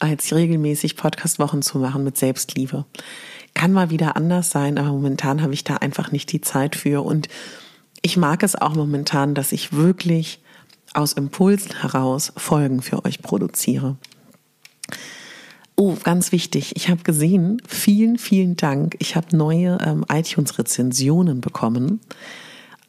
als 0.00 0.34
regelmäßig 0.34 0.96
Podcastwochen 0.96 1.62
zu 1.62 1.78
machen 1.78 2.04
mit 2.04 2.16
Selbstliebe. 2.16 2.84
Kann 3.54 3.72
mal 3.72 3.90
wieder 3.90 4.16
anders 4.16 4.50
sein, 4.50 4.78
aber 4.78 4.88
momentan 4.88 5.42
habe 5.42 5.54
ich 5.54 5.64
da 5.64 5.76
einfach 5.76 6.12
nicht 6.12 6.32
die 6.32 6.40
Zeit 6.40 6.76
für 6.76 7.04
und 7.04 7.28
ich 8.02 8.16
mag 8.16 8.42
es 8.42 8.54
auch 8.54 8.74
momentan, 8.74 9.34
dass 9.34 9.52
ich 9.52 9.72
wirklich 9.72 10.40
aus 10.94 11.12
Impulsen 11.12 11.80
heraus 11.80 12.32
Folgen 12.36 12.82
für 12.82 13.04
euch 13.04 13.20
produziere. 13.22 13.96
Oh, 15.80 15.94
ganz 16.02 16.32
wichtig. 16.32 16.74
Ich 16.74 16.88
habe 16.88 17.04
gesehen, 17.04 17.62
vielen, 17.64 18.18
vielen 18.18 18.56
Dank. 18.56 18.96
Ich 18.98 19.14
habe 19.14 19.36
neue 19.36 19.78
ähm, 19.80 20.04
iTunes-Rezensionen 20.10 21.40
bekommen. 21.40 22.00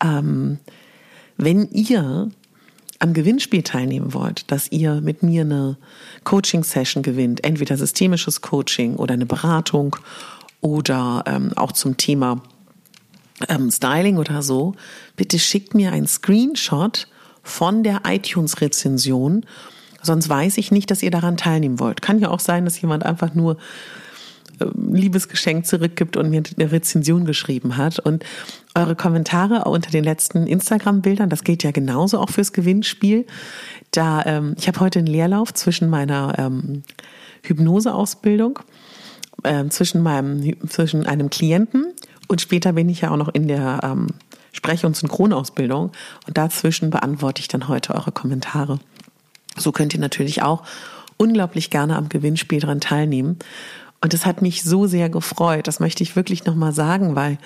Ähm, 0.04 0.58
wenn 1.38 1.70
ihr 1.70 2.32
am 2.98 3.14
Gewinnspiel 3.14 3.62
teilnehmen 3.62 4.16
wollt, 4.16 4.52
dass 4.52 4.72
ihr 4.72 5.02
mit 5.02 5.22
mir 5.22 5.42
eine 5.42 5.78
Coaching-Session 6.24 7.04
gewinnt, 7.04 7.44
entweder 7.44 7.78
systemisches 7.78 8.42
Coaching 8.42 8.96
oder 8.96 9.14
eine 9.14 9.28
Beratung 9.28 9.96
oder 10.60 11.24
ähm, 11.28 11.54
auch 11.58 11.74
zum 11.74 11.96
Thema 11.96 12.42
ähm, 13.50 13.70
Styling 13.70 14.18
oder 14.18 14.42
so, 14.42 14.74
bitte 15.16 15.38
schickt 15.38 15.76
mir 15.76 15.92
ein 15.92 16.08
Screenshot 16.08 17.08
von 17.44 17.84
der 17.84 18.02
iTunes-Rezension. 18.08 19.46
Sonst 20.02 20.30
weiß 20.30 20.58
ich 20.58 20.72
nicht, 20.72 20.92
dass 20.92 21.04
ihr 21.04 21.12
daran 21.12 21.38
teilnehmen 21.38 21.80
wollt. 21.80 22.02
Kann 22.02 22.20
ja 22.20 22.30
auch 22.30 22.40
sein, 22.40 22.66
dass 22.66 22.82
jemand 22.82 23.06
einfach 23.06 23.34
nur 23.34 23.58
ähm, 24.60 24.94
Liebesgeschenk 24.94 25.66
zurückgibt 25.66 26.18
und 26.18 26.30
mir 26.30 26.44
eine 26.58 26.72
Rezension 26.72 27.26
geschrieben 27.26 27.78
hat. 27.78 28.00
Und 28.00 28.24
eure 28.76 28.96
Kommentare 28.96 29.66
unter 29.66 29.92
den 29.92 30.04
letzten 30.04 30.48
Instagram-Bildern, 30.48 31.30
das 31.30 31.44
geht 31.44 31.64
ja 31.64 31.72
genauso 31.72 32.20
auch 32.20 32.30
fürs 32.30 32.54
Gewinnspiel. 32.54 33.26
Da 33.92 34.24
ähm, 34.26 34.56
ich 34.58 34.68
habe 34.68 34.80
heute 34.80 35.00
einen 35.00 35.08
Leerlauf 35.08 35.54
zwischen 35.54 35.90
meiner 35.90 36.36
ähm, 36.38 36.84
Hypnoseausbildung, 37.44 38.60
äh, 39.44 39.68
zwischen 39.70 40.02
meinem 40.02 40.70
zwischen 40.70 41.06
einem 41.06 41.30
Klienten 41.30 41.94
und 42.28 42.42
später 42.42 42.74
bin 42.74 42.90
ich 42.90 43.02
ja 43.02 43.12
auch 43.12 43.18
noch 43.18 43.30
in 43.30 43.48
der 43.48 43.80
ähm, 43.84 44.08
Sprech- 44.52 44.86
und 44.86 44.96
Synchronausbildung 44.96 45.92
und 46.28 46.38
dazwischen 46.38 46.90
beantworte 46.90 47.42
ich 47.42 47.48
dann 47.48 47.68
heute 47.68 47.96
eure 47.96 48.12
Kommentare. 48.12 48.80
So 49.58 49.72
könnt 49.72 49.94
ihr 49.94 50.00
natürlich 50.00 50.42
auch 50.42 50.64
unglaublich 51.18 51.70
gerne 51.70 51.96
am 51.96 52.10
Gewinnspiel 52.10 52.60
dran 52.60 52.80
teilnehmen. 52.80 53.38
Und 54.02 54.14
es 54.14 54.26
hat 54.26 54.42
mich 54.42 54.64
so 54.64 54.88
sehr 54.88 55.10
gefreut. 55.10 55.68
Das 55.68 55.80
möchte 55.80 56.04
ich 56.04 56.16
wirklich 56.16 56.46
nochmal 56.46 56.74
sagen, 56.74 57.16
weil 57.16 57.38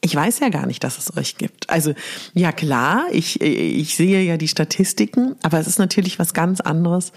ich 0.00 0.14
weiß 0.14 0.38
ja 0.40 0.48
gar 0.48 0.66
nicht, 0.66 0.82
dass 0.84 0.98
es 0.98 1.16
euch 1.16 1.36
gibt. 1.36 1.68
Also 1.68 1.92
ja 2.32 2.52
klar, 2.52 3.04
ich, 3.10 3.40
ich 3.40 3.96
sehe 3.96 4.22
ja 4.22 4.36
die 4.36 4.48
Statistiken, 4.48 5.34
aber 5.42 5.58
es 5.58 5.66
ist 5.66 5.78
natürlich 5.78 6.18
was 6.18 6.32
ganz 6.34 6.60
anderes, 6.60 7.12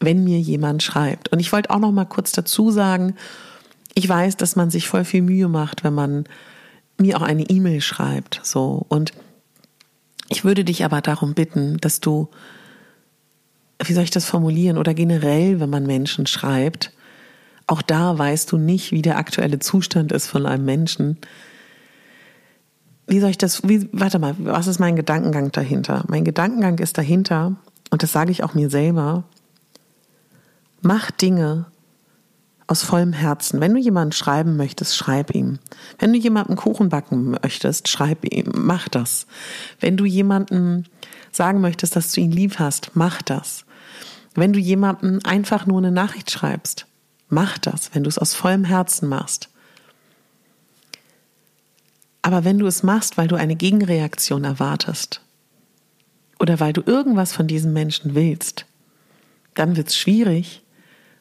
wenn 0.00 0.24
mir 0.24 0.40
jemand 0.40 0.82
schreibt. 0.82 1.28
Und 1.28 1.40
ich 1.40 1.52
wollte 1.52 1.70
auch 1.70 1.78
noch 1.78 1.92
mal 1.92 2.06
kurz 2.06 2.32
dazu 2.32 2.70
sagen, 2.70 3.14
ich 3.94 4.08
weiß, 4.08 4.36
dass 4.36 4.56
man 4.56 4.70
sich 4.70 4.88
voll 4.88 5.04
viel 5.04 5.22
Mühe 5.22 5.48
macht, 5.48 5.84
wenn 5.84 5.94
man 5.94 6.24
mir 6.96 7.16
auch 7.16 7.22
eine 7.22 7.42
E-Mail 7.48 7.80
schreibt, 7.80 8.40
so 8.42 8.84
und 8.88 9.12
ich 10.28 10.44
würde 10.44 10.64
dich 10.64 10.84
aber 10.84 11.00
darum 11.00 11.34
bitten, 11.34 11.78
dass 11.78 12.00
du, 12.00 12.28
wie 13.82 13.92
soll 13.92 14.04
ich 14.04 14.10
das 14.10 14.26
formulieren, 14.26 14.78
oder 14.78 14.94
generell, 14.94 15.60
wenn 15.60 15.70
man 15.70 15.86
Menschen 15.86 16.26
schreibt, 16.26 16.92
auch 17.66 17.82
da 17.82 18.18
weißt 18.18 18.50
du 18.50 18.58
nicht, 18.58 18.92
wie 18.92 19.02
der 19.02 19.16
aktuelle 19.16 19.58
Zustand 19.58 20.12
ist 20.12 20.26
von 20.26 20.44
einem 20.44 20.64
Menschen. 20.64 21.18
Wie 23.06 23.20
soll 23.20 23.30
ich 23.30 23.38
das, 23.38 23.62
wie, 23.68 23.88
warte 23.92 24.18
mal, 24.18 24.34
was 24.38 24.66
ist 24.66 24.80
mein 24.80 24.96
Gedankengang 24.96 25.52
dahinter? 25.52 26.04
Mein 26.08 26.24
Gedankengang 26.24 26.78
ist 26.78 26.98
dahinter, 26.98 27.56
und 27.90 28.02
das 28.02 28.12
sage 28.12 28.32
ich 28.32 28.42
auch 28.42 28.54
mir 28.54 28.70
selber, 28.70 29.24
mach 30.80 31.10
Dinge 31.10 31.66
aus 32.66 32.82
vollem 32.82 33.12
Herzen. 33.12 33.60
Wenn 33.60 33.74
du 33.74 33.80
jemanden 33.80 34.12
schreiben 34.12 34.56
möchtest, 34.56 34.96
schreib 34.96 35.34
ihm. 35.34 35.58
Wenn 35.98 36.12
du 36.12 36.18
jemanden 36.18 36.54
Kuchen 36.56 36.88
backen 36.88 37.32
möchtest, 37.42 37.88
schreib 37.88 38.24
ihm, 38.32 38.52
mach 38.54 38.88
das. 38.88 39.26
Wenn 39.80 39.96
du 39.96 40.04
jemanden 40.04 40.86
sagen 41.32 41.60
möchtest, 41.60 41.96
dass 41.96 42.12
du 42.12 42.20
ihn 42.20 42.30
lieb 42.30 42.58
hast, 42.58 42.92
mach 42.94 43.22
das. 43.22 43.64
Wenn 44.34 44.52
du 44.52 44.58
jemanden 44.58 45.24
einfach 45.24 45.66
nur 45.66 45.78
eine 45.78 45.90
Nachricht 45.90 46.30
schreibst, 46.30 46.86
Mach 47.30 47.58
das, 47.58 47.94
wenn 47.94 48.02
du 48.02 48.08
es 48.08 48.18
aus 48.18 48.34
vollem 48.34 48.64
Herzen 48.64 49.08
machst. 49.08 49.48
Aber 52.22 52.44
wenn 52.44 52.58
du 52.58 52.66
es 52.66 52.82
machst, 52.82 53.16
weil 53.16 53.28
du 53.28 53.36
eine 53.36 53.56
Gegenreaktion 53.56 54.44
erwartest 54.44 55.22
oder 56.40 56.58
weil 56.58 56.72
du 56.72 56.82
irgendwas 56.84 57.32
von 57.32 57.46
diesem 57.46 57.72
Menschen 57.72 58.14
willst, 58.14 58.66
dann 59.54 59.76
wird 59.76 59.88
es 59.88 59.96
schwierig, 59.96 60.62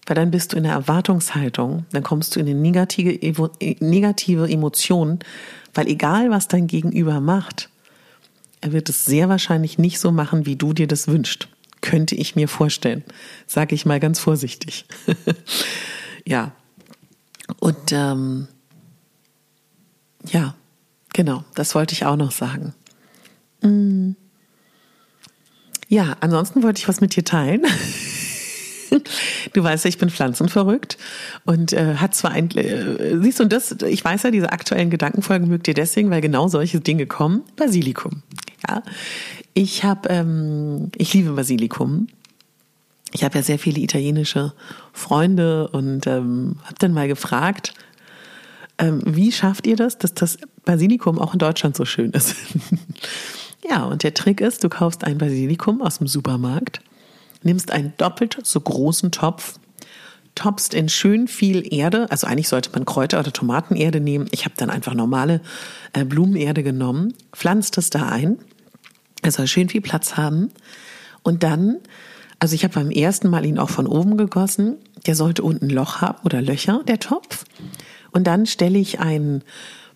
weil 0.07 0.15
dann 0.15 0.31
bist 0.31 0.51
du 0.51 0.57
in 0.57 0.63
der 0.63 0.73
Erwartungshaltung, 0.73 1.85
dann 1.91 2.03
kommst 2.03 2.35
du 2.35 2.39
in 2.39 2.47
eine 2.47 2.59
negative, 2.59 3.51
negative 3.79 4.49
Emotion, 4.49 5.19
weil 5.75 5.87
egal 5.87 6.31
was 6.31 6.47
dein 6.47 6.65
Gegenüber 6.65 7.21
macht, 7.21 7.69
er 8.61 8.73
wird 8.73 8.89
es 8.89 9.05
sehr 9.05 9.29
wahrscheinlich 9.29 9.77
nicht 9.77 9.99
so 9.99 10.11
machen, 10.11 10.47
wie 10.47 10.55
du 10.55 10.73
dir 10.73 10.87
das 10.87 11.07
wünschst. 11.07 11.47
Könnte 11.81 12.15
ich 12.15 12.35
mir 12.35 12.47
vorstellen. 12.47 13.03
Sage 13.47 13.75
ich 13.75 13.85
mal 13.85 13.99
ganz 13.99 14.19
vorsichtig. 14.19 14.85
Ja. 16.25 16.51
Und 17.59 17.91
ähm, 17.91 18.47
ja, 20.25 20.53
genau, 21.11 21.43
das 21.55 21.73
wollte 21.73 21.93
ich 21.93 22.05
auch 22.05 22.17
noch 22.17 22.31
sagen. 22.31 22.75
Mm. 23.61 24.11
Ja, 25.87 26.17
ansonsten 26.19 26.61
wollte 26.61 26.79
ich 26.79 26.87
was 26.87 27.01
mit 27.01 27.15
dir 27.15 27.25
teilen. 27.25 27.63
Du 29.53 29.63
weißt 29.63 29.85
ja, 29.85 29.89
ich 29.89 29.99
bin 29.99 30.09
pflanzenverrückt 30.09 30.97
und 31.45 31.73
äh, 31.73 31.95
hat 31.97 32.15
zwar 32.15 32.31
ein, 32.31 32.49
äh, 32.51 33.19
siehst 33.21 33.39
du, 33.39 33.43
und 33.43 33.53
das, 33.53 33.75
ich 33.87 34.03
weiß 34.03 34.23
ja, 34.23 34.31
diese 34.31 34.51
aktuellen 34.51 34.89
Gedankenfolgen 34.89 35.47
mögt 35.47 35.67
ihr 35.67 35.75
deswegen, 35.75 36.09
weil 36.09 36.21
genau 36.21 36.47
solche 36.47 36.79
Dinge 36.79 37.05
kommen. 37.05 37.43
Basilikum. 37.55 38.23
Ja, 38.67 38.83
ich 39.53 39.83
habe, 39.83 40.09
ähm, 40.09 40.91
ich 40.97 41.13
liebe 41.13 41.31
Basilikum 41.31 42.07
ich 43.11 43.23
habe 43.23 43.37
ja 43.37 43.43
sehr 43.43 43.59
viele 43.59 43.79
italienische 43.79 44.53
Freunde 44.93 45.67
und 45.69 46.05
ähm, 46.07 46.57
habe 46.63 46.75
dann 46.79 46.93
mal 46.93 47.07
gefragt, 47.07 47.73
ähm, 48.77 49.01
wie 49.05 49.31
schafft 49.31 49.67
ihr 49.67 49.75
das, 49.75 49.97
dass 49.97 50.13
das 50.13 50.37
Basilikum 50.63 51.19
auch 51.19 51.33
in 51.33 51.39
Deutschland 51.39 51.75
so 51.75 51.85
schön 51.85 52.11
ist? 52.11 52.35
ja, 53.69 53.83
und 53.83 54.03
der 54.03 54.13
Trick 54.13 54.41
ist, 54.41 54.63
du 54.63 54.69
kaufst 54.69 55.03
ein 55.03 55.17
Basilikum 55.17 55.81
aus 55.81 55.97
dem 55.97 56.07
Supermarkt, 56.07 56.81
nimmst 57.41 57.71
einen 57.71 57.93
doppelt 57.97 58.37
so 58.43 58.61
großen 58.61 59.11
Topf, 59.11 59.59
topst 60.39 60.73
in 60.73 60.89
schön 60.89 61.27
viel 61.27 61.73
Erde, 61.73 62.09
also 62.09 62.27
eigentlich 62.27 62.47
sollte 62.47 62.71
man 62.71 62.85
Kräuter- 62.85 63.19
oder 63.19 63.31
Tomatenerde 63.31 63.99
nehmen. 63.99 64.27
Ich 64.31 64.45
habe 64.45 64.55
dann 64.57 64.69
einfach 64.69 64.93
normale 64.93 65.41
äh, 65.93 66.05
Blumenerde 66.05 66.63
genommen, 66.63 67.13
pflanzt 67.33 67.77
es 67.77 67.89
da 67.89 68.07
ein. 68.07 68.39
Er 69.21 69.31
soll 69.31 69.47
schön 69.47 69.69
viel 69.69 69.81
Platz 69.81 70.17
haben. 70.17 70.51
Und 71.23 71.43
dann 71.43 71.77
also 72.39 72.55
ich 72.55 72.63
habe 72.63 72.73
beim 72.73 72.89
ersten 72.89 73.29
Mal 73.29 73.45
ihn 73.45 73.59
auch 73.59 73.69
von 73.69 73.85
oben 73.85 74.17
gegossen. 74.17 74.77
Der 75.05 75.15
sollte 75.15 75.43
unten 75.43 75.65
ein 75.65 75.69
Loch 75.69 76.01
haben 76.01 76.19
oder 76.23 76.41
Löcher, 76.41 76.81
der 76.87 76.99
Topf. 76.99 77.43
Und 78.11 78.25
dann 78.27 78.45
stelle 78.45 78.79
ich 78.79 78.99
einen, 78.99 79.43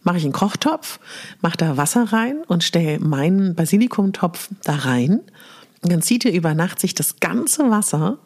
mache 0.03 0.17
ich 0.17 0.23
einen 0.23 0.33
Kochtopf, 0.33 0.99
mache 1.41 1.57
da 1.57 1.77
Wasser 1.77 2.11
rein 2.11 2.41
und 2.45 2.63
stelle 2.63 2.99
meinen 2.99 3.55
Basilikumtopf 3.55 4.49
da 4.63 4.75
rein. 4.75 5.21
Dann 5.83 6.01
zieht 6.01 6.25
er 6.25 6.33
über 6.33 6.53
Nacht 6.53 6.79
sich 6.79 6.93
das 6.93 7.19
ganze 7.19 7.69
Wasser. 7.69 8.17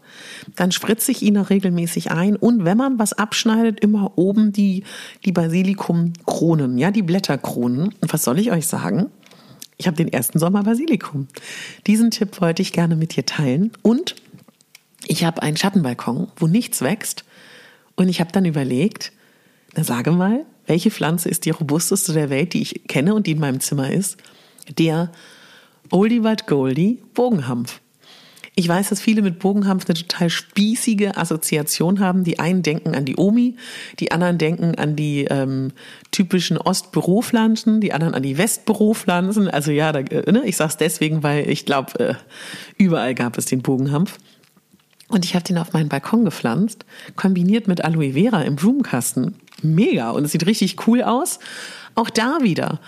Dann 0.55 0.71
spritze 0.71 1.11
ich 1.11 1.23
ihn 1.23 1.37
auch 1.37 1.49
regelmäßig 1.49 2.11
ein. 2.11 2.35
Und 2.35 2.65
wenn 2.65 2.77
man 2.77 2.99
was 2.99 3.13
abschneidet, 3.13 3.79
immer 3.79 4.17
oben 4.17 4.51
die, 4.51 4.83
die 5.25 5.31
Basilikumkronen, 5.31 6.77
ja, 6.77 6.91
die 6.91 7.01
Blätterkronen. 7.01 7.95
Und 7.99 8.13
was 8.13 8.23
soll 8.23 8.39
ich 8.39 8.51
euch 8.51 8.67
sagen? 8.67 9.07
Ich 9.77 9.87
habe 9.87 9.97
den 9.97 10.11
ersten 10.11 10.39
Sommer 10.39 10.63
Basilikum. 10.63 11.27
Diesen 11.87 12.11
Tipp 12.11 12.41
wollte 12.41 12.61
ich 12.61 12.73
gerne 12.73 12.95
mit 12.95 13.15
dir 13.15 13.25
teilen. 13.25 13.71
Und 13.81 14.15
ich 15.05 15.23
habe 15.23 15.41
einen 15.41 15.57
Schattenbalkon, 15.57 16.27
wo 16.35 16.47
nichts 16.47 16.81
wächst. 16.81 17.25
Und 17.95 18.09
ich 18.09 18.19
habe 18.19 18.31
dann 18.31 18.45
überlegt, 18.45 19.11
na 19.75 19.83
sage 19.83 20.11
mal, 20.11 20.45
welche 20.67 20.91
Pflanze 20.91 21.29
ist 21.29 21.45
die 21.45 21.51
robusteste 21.51 22.13
der 22.13 22.29
Welt, 22.29 22.53
die 22.53 22.61
ich 22.61 22.87
kenne 22.87 23.15
und 23.15 23.25
die 23.25 23.31
in 23.31 23.39
meinem 23.39 23.59
Zimmer 23.59 23.91
ist? 23.91 24.17
Der 24.77 25.11
Oldie 25.91 26.19
but 26.19 26.47
Goldie 26.47 26.99
Bogenhampf. 27.13 27.81
Ich 28.59 28.67
weiß, 28.67 28.89
dass 28.89 28.99
viele 28.99 29.21
mit 29.21 29.37
Bogenhampf 29.37 29.85
eine 29.87 29.93
total 29.93 30.31
spießige 30.31 31.15
Assoziation 31.15 31.99
haben. 31.99 32.23
Die 32.23 32.39
einen 32.39 32.63
denken 32.63 32.95
an 32.95 33.05
die 33.05 33.15
Omi, 33.15 33.55
die 33.99 34.11
anderen 34.11 34.39
denken 34.39 34.73
an 34.73 34.95
die 34.95 35.25
ähm, 35.25 35.73
typischen 36.09 36.57
Ostbüropflanzen, 36.57 37.81
die 37.81 37.93
anderen 37.93 38.15
an 38.15 38.23
die 38.23 38.39
Westbüropflanzen. 38.39 39.47
Also 39.47 39.69
ja, 39.69 39.91
da, 39.91 39.99
äh, 39.99 40.31
ne? 40.31 40.41
ich 40.43 40.57
sag's 40.57 40.75
deswegen, 40.75 41.21
weil 41.21 41.47
ich 41.47 41.67
glaube, 41.67 41.99
äh, 41.99 42.15
überall 42.77 43.13
gab 43.13 43.37
es 43.37 43.45
den 43.45 43.61
Bogenhampf. 43.61 44.17
Und 45.07 45.23
ich 45.23 45.35
habe 45.35 45.45
den 45.45 45.59
auf 45.59 45.73
meinen 45.73 45.87
Balkon 45.87 46.25
gepflanzt, 46.25 46.83
kombiniert 47.15 47.67
mit 47.67 47.85
Aloe 47.85 48.13
Vera 48.13 48.41
im 48.41 48.55
Blumenkasten. 48.55 49.35
Mega. 49.61 50.09
Und 50.09 50.25
es 50.25 50.31
sieht 50.31 50.47
richtig 50.47 50.87
cool 50.87 51.03
aus. 51.03 51.37
Auch 51.93 52.09
da 52.09 52.39
wieder 52.41 52.79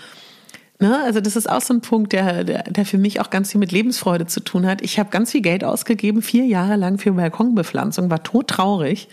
Ne? 0.80 0.98
Also 1.04 1.20
das 1.20 1.36
ist 1.36 1.48
auch 1.48 1.60
so 1.60 1.74
ein 1.74 1.82
Punkt, 1.82 2.12
der, 2.12 2.42
der, 2.42 2.62
der 2.64 2.86
für 2.86 2.96
mich 2.96 3.20
auch 3.20 3.28
ganz 3.28 3.52
viel 3.52 3.58
mit 3.58 3.70
Lebensfreude 3.70 4.26
zu 4.26 4.40
tun 4.40 4.66
hat. 4.66 4.80
Ich 4.80 4.98
habe 4.98 5.10
ganz 5.10 5.30
viel 5.32 5.42
Geld 5.42 5.62
ausgegeben, 5.62 6.22
vier 6.22 6.46
Jahre 6.46 6.76
lang 6.76 6.96
für 6.98 7.12
Balkonbepflanzung, 7.12 8.10
war 8.10 8.22
todtraurig. 8.22 9.08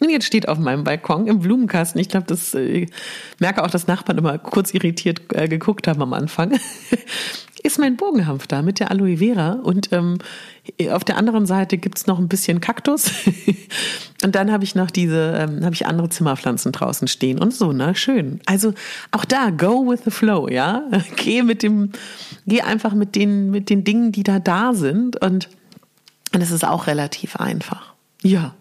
Und 0.00 0.10
jetzt 0.10 0.26
steht 0.26 0.48
auf 0.48 0.58
meinem 0.58 0.84
Balkon 0.84 1.26
im 1.26 1.40
Blumenkasten, 1.40 2.00
ich 2.00 2.08
glaube, 2.08 2.26
das 2.26 2.54
äh, 2.54 2.86
merke 3.38 3.64
auch, 3.64 3.70
dass 3.70 3.88
Nachbarn 3.88 4.18
immer 4.18 4.38
kurz 4.38 4.72
irritiert 4.72 5.22
äh, 5.34 5.48
geguckt 5.48 5.88
haben 5.88 6.02
am 6.02 6.12
Anfang, 6.12 6.58
ist 7.62 7.78
mein 7.78 7.96
Bogenhanf 7.96 8.46
da 8.46 8.62
mit 8.62 8.78
der 8.78 8.90
Aloe 8.90 9.16
Vera. 9.18 9.52
Und 9.54 9.92
ähm, 9.92 10.18
auf 10.90 11.02
der 11.02 11.16
anderen 11.16 11.46
Seite 11.46 11.78
gibt's 11.78 12.06
noch 12.06 12.18
ein 12.20 12.28
bisschen 12.28 12.60
Kaktus. 12.60 13.10
und 14.24 14.34
dann 14.34 14.52
habe 14.52 14.62
ich 14.62 14.76
noch 14.76 14.90
diese, 14.90 15.34
ähm, 15.36 15.64
habe 15.64 15.74
ich 15.74 15.86
andere 15.86 16.08
Zimmerpflanzen 16.08 16.70
draußen 16.70 17.08
stehen 17.08 17.38
und 17.38 17.52
so, 17.52 17.72
ne? 17.72 17.96
Schön. 17.96 18.40
Also 18.46 18.74
auch 19.10 19.24
da, 19.24 19.50
go 19.50 19.90
with 19.90 20.00
the 20.04 20.10
flow, 20.12 20.48
ja. 20.48 20.84
Geh 21.16 21.42
mit 21.42 21.64
dem, 21.64 21.90
geh 22.46 22.62
einfach 22.62 22.94
mit 22.94 23.16
den, 23.16 23.50
mit 23.50 23.70
den 23.70 23.82
Dingen, 23.82 24.12
die 24.12 24.22
da 24.22 24.38
da 24.38 24.74
sind. 24.74 25.20
Und, 25.20 25.48
und 26.32 26.40
es 26.40 26.52
ist 26.52 26.64
auch 26.64 26.86
relativ 26.86 27.36
einfach. 27.36 27.94
Ja. 28.22 28.54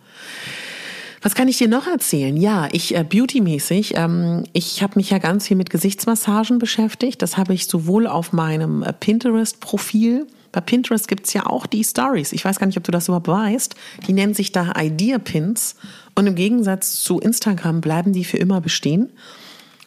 Was 1.27 1.35
kann 1.35 1.49
ich 1.49 1.57
dir 1.57 1.67
noch 1.67 1.87
erzählen? 1.87 2.37
Ja, 2.37 2.69
ich 2.71 2.95
äh, 2.95 3.03
beautymäßig, 3.03 3.97
ähm, 3.97 4.45
ich 4.53 4.81
habe 4.81 4.93
mich 4.95 5.09
ja 5.09 5.17
ganz 5.17 5.45
viel 5.45 5.57
mit 5.57 5.69
Gesichtsmassagen 5.69 6.57
beschäftigt. 6.57 7.21
Das 7.21 7.35
habe 7.35 7.53
ich 7.53 7.65
sowohl 7.65 8.07
auf 8.07 8.31
meinem 8.31 8.81
äh, 8.81 8.93
Pinterest-Profil. 8.93 10.25
Bei 10.53 10.61
Pinterest 10.61 11.05
gibt's 11.09 11.33
ja 11.33 11.45
auch 11.45 11.65
die 11.65 11.83
Stories. 11.83 12.31
Ich 12.31 12.45
weiß 12.45 12.59
gar 12.59 12.67
nicht, 12.67 12.77
ob 12.77 12.85
du 12.85 12.93
das 12.93 13.09
überhaupt 13.09 13.27
weißt. 13.27 13.75
Die 14.07 14.13
nennen 14.13 14.35
sich 14.35 14.53
da 14.53 14.71
Idea 14.79 15.17
Pins. 15.17 15.75
Und 16.15 16.27
im 16.27 16.35
Gegensatz 16.35 17.03
zu 17.03 17.19
Instagram 17.19 17.81
bleiben 17.81 18.13
die 18.13 18.23
für 18.23 18.37
immer 18.37 18.61
bestehen. 18.61 19.09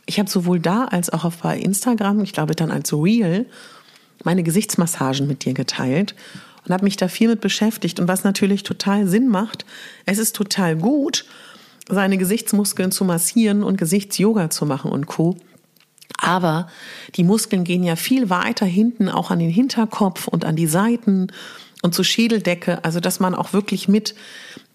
Ich 0.05 0.19
habe 0.19 0.29
sowohl 0.29 0.61
da 0.61 0.85
als 0.85 1.09
auch 1.09 1.25
auf 1.25 1.39
bei 1.39 1.59
Instagram, 1.59 2.23
ich 2.23 2.35
glaube 2.35 2.55
dann 2.55 2.71
als 2.71 2.93
Real, 2.93 3.47
meine 4.25 4.43
Gesichtsmassagen 4.43 5.27
mit 5.27 5.47
dir 5.47 5.55
geteilt 5.55 6.15
und 6.65 6.73
habe 6.73 6.85
mich 6.85 6.97
da 6.97 7.09
viel 7.09 7.29
mit 7.29 7.41
beschäftigt. 7.41 8.01
Und 8.01 8.09
was 8.09 8.25
natürlich 8.25 8.63
total 8.63 9.07
Sinn 9.07 9.29
macht, 9.29 9.65
es 10.07 10.19
ist 10.19 10.37
total 10.37 10.77
gut, 10.77 11.25
seine 11.89 12.19
Gesichtsmuskeln 12.19 12.93
zu 12.93 13.05
massieren 13.05 13.63
und 13.63 13.77
Gesichtsyoga 13.77 14.51
zu 14.51 14.67
machen 14.67 14.91
und 14.93 15.07
Co. 15.07 15.37
Aber 16.21 16.69
die 17.17 17.25
Muskeln 17.25 17.65
gehen 17.65 17.83
ja 17.83 17.97
viel 17.97 18.31
weiter 18.31 18.67
hinten, 18.67 19.09
auch 19.09 19.31
an 19.31 19.39
den 19.39 19.51
Hinterkopf 19.51 20.29
und 20.29 20.45
an 20.45 20.57
die 20.57 20.67
Seiten 20.67 21.29
und 21.83 21.95
zur 21.95 22.05
Schädeldecke. 22.05 22.85
Also, 22.85 23.01
dass 23.01 23.21
man 23.21 23.35
auch 23.35 23.53
wirklich 23.53 23.89
mit 23.89 24.15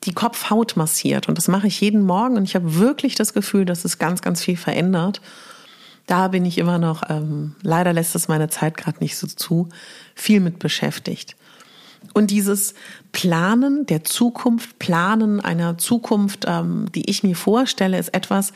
die 0.04 0.14
Kopfhaut 0.14 0.76
massiert. 0.76 1.30
Und 1.30 1.38
das 1.38 1.48
mache 1.48 1.68
ich 1.68 1.80
jeden 1.82 2.04
Morgen. 2.04 2.38
Und 2.38 2.44
ich 2.44 2.56
habe 2.56 2.80
wirklich 2.80 3.16
das 3.16 3.34
Gefühl, 3.34 3.66
dass 3.66 3.86
es 3.86 4.00
ganz, 4.00 4.22
ganz 4.22 4.44
viel 4.44 4.58
verändert. 4.58 5.22
Da 6.08 6.28
bin 6.28 6.46
ich 6.46 6.58
immer 6.58 6.78
noch, 6.78 7.04
ähm, 7.10 7.56
leider 7.64 7.94
lässt 7.94 8.16
es 8.16 8.28
meine 8.28 8.50
Zeit 8.50 8.78
gerade 8.78 9.00
nicht 9.00 9.18
so 9.18 9.28
zu, 9.28 9.70
viel 10.14 10.40
mit 10.40 10.60
beschäftigt. 10.60 11.36
Und 12.16 12.32
dieses 12.32 12.76
Planen 13.12 13.86
der 13.88 14.06
Zukunft, 14.06 14.80
Planen 14.80 15.42
einer 15.42 15.78
Zukunft, 15.78 16.46
ähm, 16.48 16.86
die 16.96 17.10
ich 17.10 17.24
mir 17.24 17.36
vorstelle, 17.36 18.00
ist 18.00 18.14
etwas, 18.14 18.54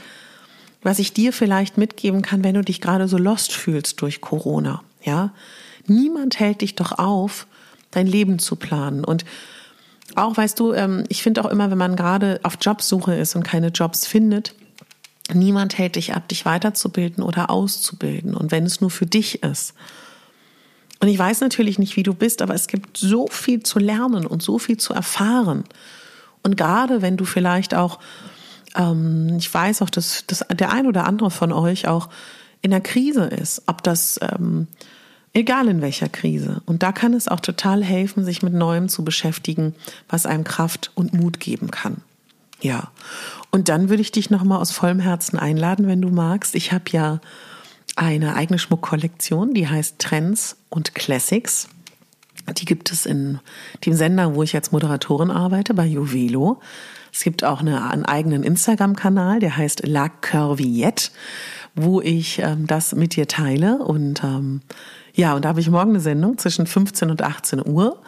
was 0.81 0.97
ich 0.97 1.11
dir 1.11 1.33
vielleicht 1.33 1.77
mitgeben 1.77 2.21
kann, 2.21 2.45
wenn 2.45 2.55
du 2.55 2.61
dich 2.61 2.79
gerade 2.79 3.09
so 3.09 3.17
lost 3.17 3.51
fühlst 3.51 4.01
durch 4.01 4.21
Corona. 4.21 4.81
Ja, 5.03 5.33
niemand 5.87 6.39
hält 6.39 6.61
dich 6.61 6.75
doch 6.75 6.93
auf, 6.93 7.47
dein 7.91 8.07
Leben 8.07 8.39
zu 8.39 8.55
planen. 8.55 9.03
Und 9.03 9.25
auch, 10.15 10.37
weißt 10.37 10.57
du, 10.57 10.71
ähm, 10.71 11.03
ich 11.09 11.21
finde 11.21 11.43
auch 11.43 11.49
immer, 11.49 11.69
wenn 11.69 11.77
man 11.77 11.97
gerade 11.97 12.39
auf 12.43 12.57
Jobsuche 12.61 13.13
ist 13.13 13.35
und 13.35 13.43
keine 13.43 13.67
Jobs 13.67 14.07
findet, 14.07 14.55
niemand 15.33 15.77
hält 15.77 15.97
dich 15.97 16.15
ab, 16.15 16.29
dich 16.29 16.45
weiterzubilden 16.45 17.21
oder 17.25 17.49
auszubilden. 17.49 18.35
Und 18.35 18.53
wenn 18.53 18.65
es 18.65 18.79
nur 18.79 18.89
für 18.89 19.05
dich 19.05 19.43
ist. 19.43 19.73
Und 20.99 21.07
ich 21.07 21.17
weiß 21.17 21.41
natürlich 21.41 21.79
nicht, 21.79 21.95
wie 21.95 22.03
du 22.03 22.13
bist, 22.13 22.41
aber 22.41 22.53
es 22.53 22.67
gibt 22.67 22.97
so 22.97 23.27
viel 23.27 23.63
zu 23.63 23.79
lernen 23.79 24.25
und 24.25 24.41
so 24.41 24.59
viel 24.59 24.77
zu 24.77 24.93
erfahren. 24.93 25.63
Und 26.43 26.57
gerade 26.57 27.01
wenn 27.01 27.17
du 27.17 27.25
vielleicht 27.25 27.73
auch, 27.73 27.99
ähm, 28.75 29.35
ich 29.37 29.53
weiß 29.53 29.81
auch, 29.81 29.89
dass, 29.89 30.25
dass 30.27 30.45
der 30.51 30.71
ein 30.71 30.87
oder 30.87 31.05
andere 31.05 31.31
von 31.31 31.53
euch 31.53 31.87
auch 31.87 32.09
in 32.61 32.71
der 32.71 32.81
Krise 32.81 33.25
ist, 33.25 33.63
ob 33.67 33.83
das, 33.83 34.19
ähm, 34.21 34.67
egal 35.33 35.67
in 35.67 35.81
welcher 35.81 36.09
Krise. 36.09 36.61
Und 36.65 36.83
da 36.83 36.91
kann 36.91 37.13
es 37.13 37.27
auch 37.27 37.39
total 37.39 37.83
helfen, 37.83 38.25
sich 38.25 38.41
mit 38.41 38.53
Neuem 38.53 38.89
zu 38.89 39.05
beschäftigen, 39.05 39.75
was 40.09 40.25
einem 40.25 40.43
Kraft 40.43 40.91
und 40.95 41.13
Mut 41.13 41.39
geben 41.39 41.71
kann. 41.71 41.97
Ja. 42.61 42.91
Und 43.51 43.69
dann 43.69 43.89
würde 43.89 44.01
ich 44.01 44.11
dich 44.11 44.29
nochmal 44.29 44.59
aus 44.59 44.71
vollem 44.71 44.99
Herzen 44.99 45.39
einladen, 45.39 45.87
wenn 45.87 46.01
du 46.01 46.09
magst. 46.09 46.55
Ich 46.55 46.71
habe 46.71 46.85
ja 46.91 47.21
eine 47.99 48.35
eigene 48.35 48.59
Schmuckkollektion, 48.59 49.53
die 49.53 49.67
heißt 49.67 49.99
Trends 49.99 50.55
und 50.69 50.95
Classics. 50.95 51.67
Die 52.57 52.63
gibt 52.63 52.91
es 52.91 53.05
in 53.05 53.39
dem 53.85 53.93
Sender, 53.93 54.35
wo 54.35 54.43
ich 54.43 54.55
als 54.55 54.71
Moderatorin 54.71 55.29
arbeite, 55.29 55.73
bei 55.73 55.85
Juvelo. 55.85 56.61
Es 57.11 57.23
gibt 57.23 57.43
auch 57.43 57.59
eine, 57.59 57.89
einen 57.89 58.05
eigenen 58.05 58.43
Instagram-Kanal, 58.43 59.39
der 59.39 59.57
heißt 59.57 59.85
La 59.85 60.07
Curviette, 60.07 61.11
wo 61.75 61.99
ich 61.99 62.39
ähm, 62.39 62.67
das 62.67 62.95
mit 62.95 63.17
dir 63.17 63.27
teile. 63.27 63.79
Und 63.79 64.23
ähm, 64.23 64.61
ja, 65.13 65.33
und 65.33 65.43
da 65.43 65.49
habe 65.49 65.59
ich 65.59 65.69
morgen 65.69 65.89
eine 65.89 65.99
Sendung 65.99 66.37
zwischen 66.37 66.67
15 66.67 67.09
und 67.09 67.21
18 67.21 67.67
Uhr. 67.67 68.01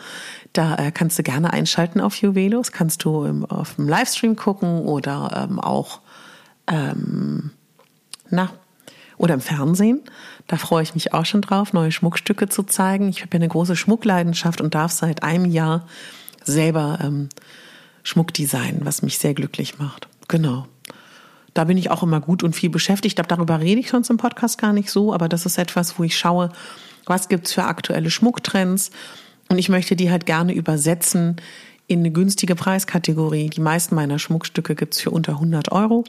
Da 0.53 0.75
äh, 0.75 0.91
kannst 0.91 1.19
du 1.19 1.23
gerne 1.23 1.51
einschalten 1.51 1.99
auf 1.99 2.15
Juvelo. 2.15 2.59
Das 2.59 2.71
kannst 2.71 3.03
du 3.03 3.25
im, 3.25 3.43
auf 3.43 3.75
dem 3.75 3.89
Livestream 3.89 4.37
gucken 4.37 4.83
oder 4.83 5.47
ähm, 5.49 5.59
auch 5.59 5.99
ähm, 6.67 7.51
na, 8.29 8.51
oder 9.21 9.35
im 9.35 9.41
Fernsehen. 9.41 10.01
Da 10.47 10.57
freue 10.57 10.81
ich 10.81 10.95
mich 10.95 11.13
auch 11.13 11.25
schon 11.25 11.41
drauf, 11.41 11.73
neue 11.73 11.91
Schmuckstücke 11.91 12.49
zu 12.49 12.63
zeigen. 12.63 13.07
Ich 13.07 13.21
habe 13.21 13.29
ja 13.33 13.35
eine 13.35 13.47
große 13.47 13.75
Schmuckleidenschaft 13.75 14.61
und 14.61 14.73
darf 14.73 14.91
seit 14.91 15.21
einem 15.21 15.45
Jahr 15.45 15.87
selber 16.43 16.97
ähm, 17.03 17.29
Schmuck 18.01 18.33
designen, 18.33 18.81
was 18.83 19.03
mich 19.03 19.19
sehr 19.19 19.35
glücklich 19.35 19.77
macht. 19.77 20.07
Genau. 20.27 20.65
Da 21.53 21.65
bin 21.65 21.77
ich 21.77 21.91
auch 21.91 22.01
immer 22.01 22.19
gut 22.19 22.41
und 22.41 22.55
viel 22.55 22.71
beschäftigt. 22.71 23.21
Darüber 23.27 23.59
rede 23.59 23.79
ich 23.79 23.91
sonst 23.91 24.09
im 24.09 24.17
Podcast 24.17 24.57
gar 24.57 24.73
nicht 24.73 24.89
so, 24.89 25.13
aber 25.13 25.29
das 25.29 25.45
ist 25.45 25.59
etwas, 25.59 25.99
wo 25.99 26.03
ich 26.03 26.17
schaue, 26.17 26.49
was 27.05 27.29
gibt's 27.29 27.53
für 27.53 27.65
aktuelle 27.65 28.09
Schmucktrends. 28.09 28.89
Und 29.49 29.59
ich 29.59 29.69
möchte 29.69 29.95
die 29.95 30.09
halt 30.09 30.25
gerne 30.25 30.53
übersetzen 30.53 31.35
in 31.85 31.99
eine 31.99 32.09
günstige 32.09 32.55
Preiskategorie. 32.55 33.51
Die 33.51 33.61
meisten 33.61 33.93
meiner 33.93 34.17
Schmuckstücke 34.17 34.73
gibt's 34.73 34.99
für 34.99 35.11
unter 35.11 35.33
100 35.33 35.71
Euro. 35.71 36.05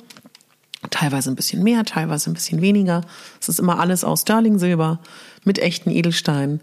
Teilweise 0.91 1.31
ein 1.31 1.37
bisschen 1.37 1.63
mehr, 1.63 1.85
teilweise 1.85 2.31
ein 2.31 2.35
bisschen 2.35 2.61
weniger. 2.61 3.03
Es 3.41 3.49
ist 3.49 3.61
immer 3.61 3.79
alles 3.79 4.05
aus 4.05 4.23
Sterling-Silber 4.23 4.99
mit 5.45 5.59
echten 5.59 5.91
Edelsteinen. 5.91 6.61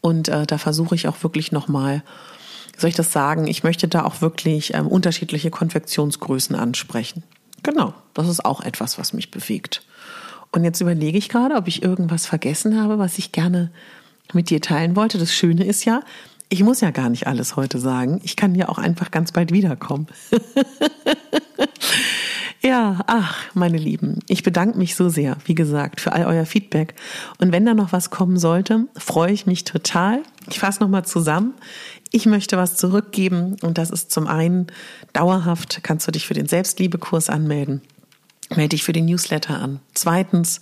Und 0.00 0.28
äh, 0.28 0.46
da 0.46 0.58
versuche 0.58 0.94
ich 0.94 1.08
auch 1.08 1.22
wirklich 1.22 1.50
nochmal, 1.50 2.02
soll 2.76 2.90
ich 2.90 2.96
das 2.96 3.12
sagen, 3.12 3.46
ich 3.46 3.64
möchte 3.64 3.88
da 3.88 4.04
auch 4.04 4.20
wirklich 4.20 4.74
ähm, 4.74 4.86
unterschiedliche 4.86 5.50
Konfektionsgrößen 5.50 6.54
ansprechen. 6.54 7.22
Genau, 7.62 7.94
das 8.12 8.28
ist 8.28 8.44
auch 8.44 8.60
etwas, 8.60 8.98
was 8.98 9.14
mich 9.14 9.30
bewegt. 9.30 9.82
Und 10.52 10.62
jetzt 10.62 10.80
überlege 10.80 11.18
ich 11.18 11.30
gerade, 11.30 11.56
ob 11.56 11.66
ich 11.66 11.82
irgendwas 11.82 12.26
vergessen 12.26 12.80
habe, 12.80 12.98
was 12.98 13.18
ich 13.18 13.32
gerne 13.32 13.70
mit 14.34 14.50
dir 14.50 14.60
teilen 14.60 14.94
wollte. 14.94 15.18
Das 15.18 15.34
Schöne 15.34 15.64
ist 15.64 15.84
ja, 15.84 16.02
ich 16.48 16.62
muss 16.62 16.80
ja 16.80 16.90
gar 16.90 17.08
nicht 17.08 17.26
alles 17.26 17.56
heute 17.56 17.78
sagen. 17.78 18.20
Ich 18.22 18.36
kann 18.36 18.54
ja 18.54 18.68
auch 18.68 18.78
einfach 18.78 19.10
ganz 19.10 19.32
bald 19.32 19.50
wiederkommen. 19.52 20.06
Ja, 22.64 23.00
ach, 23.08 23.36
meine 23.52 23.76
Lieben, 23.76 24.20
ich 24.26 24.42
bedanke 24.42 24.78
mich 24.78 24.96
so 24.96 25.10
sehr, 25.10 25.36
wie 25.44 25.54
gesagt, 25.54 26.00
für 26.00 26.12
all 26.12 26.24
euer 26.24 26.46
Feedback. 26.46 26.94
Und 27.36 27.52
wenn 27.52 27.66
da 27.66 27.74
noch 27.74 27.92
was 27.92 28.08
kommen 28.08 28.38
sollte, 28.38 28.86
freue 28.96 29.32
ich 29.32 29.44
mich 29.44 29.64
total. 29.64 30.22
Ich 30.48 30.60
fasse 30.60 30.82
nochmal 30.82 31.04
zusammen. 31.04 31.52
Ich 32.10 32.24
möchte 32.24 32.56
was 32.56 32.76
zurückgeben 32.76 33.56
und 33.60 33.76
das 33.76 33.90
ist 33.90 34.10
zum 34.12 34.26
einen 34.26 34.68
dauerhaft, 35.12 35.80
kannst 35.82 36.08
du 36.08 36.12
dich 36.12 36.26
für 36.26 36.32
den 36.32 36.46
Selbstliebekurs 36.46 37.28
anmelden. 37.28 37.82
Melde 38.50 38.70
dich 38.70 38.84
für 38.84 38.92
den 38.92 39.06
Newsletter 39.06 39.58
an. 39.58 39.80
Zweitens, 39.94 40.60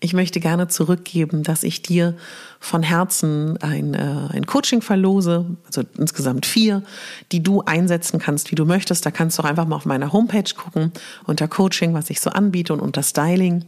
ich 0.00 0.12
möchte 0.12 0.38
gerne 0.38 0.68
zurückgeben, 0.68 1.42
dass 1.42 1.62
ich 1.62 1.80
dir 1.80 2.14
von 2.60 2.82
Herzen 2.82 3.56
ein, 3.62 3.94
äh, 3.94 4.28
ein 4.32 4.46
Coaching 4.46 4.82
verlose, 4.82 5.46
also 5.66 5.82
insgesamt 5.96 6.44
vier, 6.44 6.82
die 7.30 7.42
du 7.42 7.62
einsetzen 7.62 8.18
kannst, 8.18 8.50
wie 8.50 8.54
du 8.54 8.66
möchtest. 8.66 9.06
Da 9.06 9.10
kannst 9.10 9.38
du 9.38 9.42
auch 9.42 9.46
einfach 9.46 9.66
mal 9.66 9.76
auf 9.76 9.86
meiner 9.86 10.12
Homepage 10.12 10.54
gucken, 10.56 10.92
unter 11.24 11.48
Coaching, 11.48 11.94
was 11.94 12.10
ich 12.10 12.20
so 12.20 12.30
anbiete 12.30 12.72
und 12.72 12.80
unter 12.80 13.02
Styling. 13.02 13.64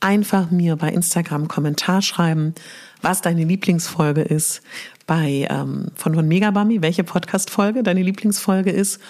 Einfach 0.00 0.50
mir 0.50 0.76
bei 0.76 0.90
Instagram 0.90 1.48
Kommentar 1.48 2.02
schreiben, 2.02 2.54
was 3.00 3.22
deine 3.22 3.44
Lieblingsfolge 3.44 4.22
ist, 4.22 4.62
bei 5.06 5.46
ähm, 5.50 5.88
von 5.94 6.14
von 6.14 6.28
Megabami, 6.28 6.82
welche 6.82 7.04
Podcast-Folge 7.04 7.82
deine 7.82 8.02
Lieblingsfolge 8.02 8.70
ist. 8.70 9.00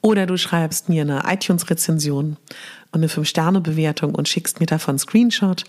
Oder 0.00 0.26
du 0.26 0.36
schreibst 0.36 0.88
mir 0.88 1.02
eine 1.02 1.22
iTunes-Rezension 1.26 2.36
und 2.92 3.00
eine 3.00 3.08
Fünf-Sterne-Bewertung 3.08 4.14
und 4.14 4.28
schickst 4.28 4.60
mir 4.60 4.66
davon 4.66 4.92
einen 4.92 4.98
Screenshot. 4.98 5.64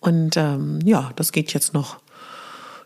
Und 0.00 0.36
ähm, 0.36 0.80
ja, 0.84 1.10
das 1.16 1.32
geht 1.32 1.52
jetzt 1.52 1.74
noch, 1.74 1.98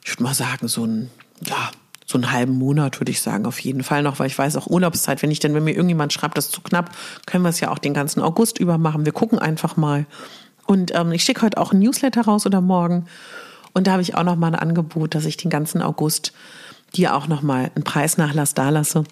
ich 0.05 0.11
würde 0.13 0.23
mal 0.25 0.35
sagen, 0.35 0.69
so 0.69 0.85
ein, 0.85 1.11
ja, 1.45 1.71
so 2.07 2.19
einen 2.19 2.33
halben 2.33 2.53
Monat, 2.53 3.01
würde 3.01 3.11
ich 3.11 3.23
sagen, 3.23 3.47
auf 3.47 3.59
jeden 3.61 3.83
Fall 3.83 4.03
noch, 4.03 4.19
weil 4.19 4.27
ich 4.27 4.39
weiß 4.39 4.57
auch 4.57 4.67
Urlaubszeit, 4.67 5.23
wenn 5.23 5.31
ich 5.31 5.41
denn, 5.41 5.55
wenn 5.55 5.65
mir 5.65 5.75
irgendjemand 5.75 6.13
schreibt, 6.13 6.37
das 6.37 6.47
ist 6.47 6.53
zu 6.53 6.61
knapp, 6.61 6.91
können 7.27 7.45
wir 7.45 7.49
es 7.49 7.61
ja 7.61 7.71
auch 7.71 7.79
den 7.79 7.95
ganzen 7.95 8.21
August 8.21 8.59
über 8.59 8.79
machen. 8.79 9.05
Wir 9.05 9.13
gucken 9.13 9.39
einfach 9.39 9.77
mal. 9.77 10.07
Und 10.67 10.95
ähm, 10.95 11.13
ich 11.13 11.25
schicke 11.25 11.43
heute 11.43 11.59
auch 11.59 11.73
ein 11.73 11.79
Newsletter 11.79 12.23
raus 12.23 12.47
oder 12.47 12.61
morgen. 12.61 13.07
Und 13.73 13.87
da 13.87 13.93
habe 13.93 14.03
ich 14.03 14.15
auch 14.15 14.23
noch 14.23 14.37
mal 14.37 14.49
ein 14.49 14.55
Angebot, 14.55 15.15
dass 15.15 15.25
ich 15.25 15.37
den 15.37 15.51
ganzen 15.51 15.83
August 15.83 16.33
dir 16.95 17.17
auch 17.17 17.27
noch 17.27 17.43
mal 17.43 17.71
einen 17.75 17.85
Preisnachlass 17.85 18.55
dalasse 18.55 19.05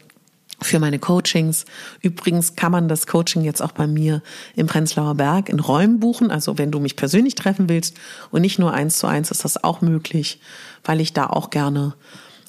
für 0.60 0.78
meine 0.78 0.98
Coachings. 0.98 1.64
Übrigens 2.00 2.56
kann 2.56 2.72
man 2.72 2.88
das 2.88 3.06
Coaching 3.06 3.42
jetzt 3.42 3.62
auch 3.62 3.72
bei 3.72 3.86
mir 3.86 4.22
im 4.54 4.66
Prenzlauer 4.66 5.14
Berg 5.14 5.48
in 5.48 5.60
Räumen 5.60 6.00
buchen. 6.00 6.30
Also 6.30 6.58
wenn 6.58 6.70
du 6.70 6.80
mich 6.80 6.96
persönlich 6.96 7.34
treffen 7.34 7.68
willst 7.68 7.96
und 8.30 8.42
nicht 8.42 8.58
nur 8.58 8.72
eins 8.72 8.98
zu 8.98 9.06
eins, 9.06 9.30
ist 9.30 9.44
das 9.44 9.62
auch 9.62 9.80
möglich, 9.80 10.40
weil 10.84 11.00
ich 11.00 11.12
da 11.12 11.26
auch 11.26 11.50
gerne 11.50 11.94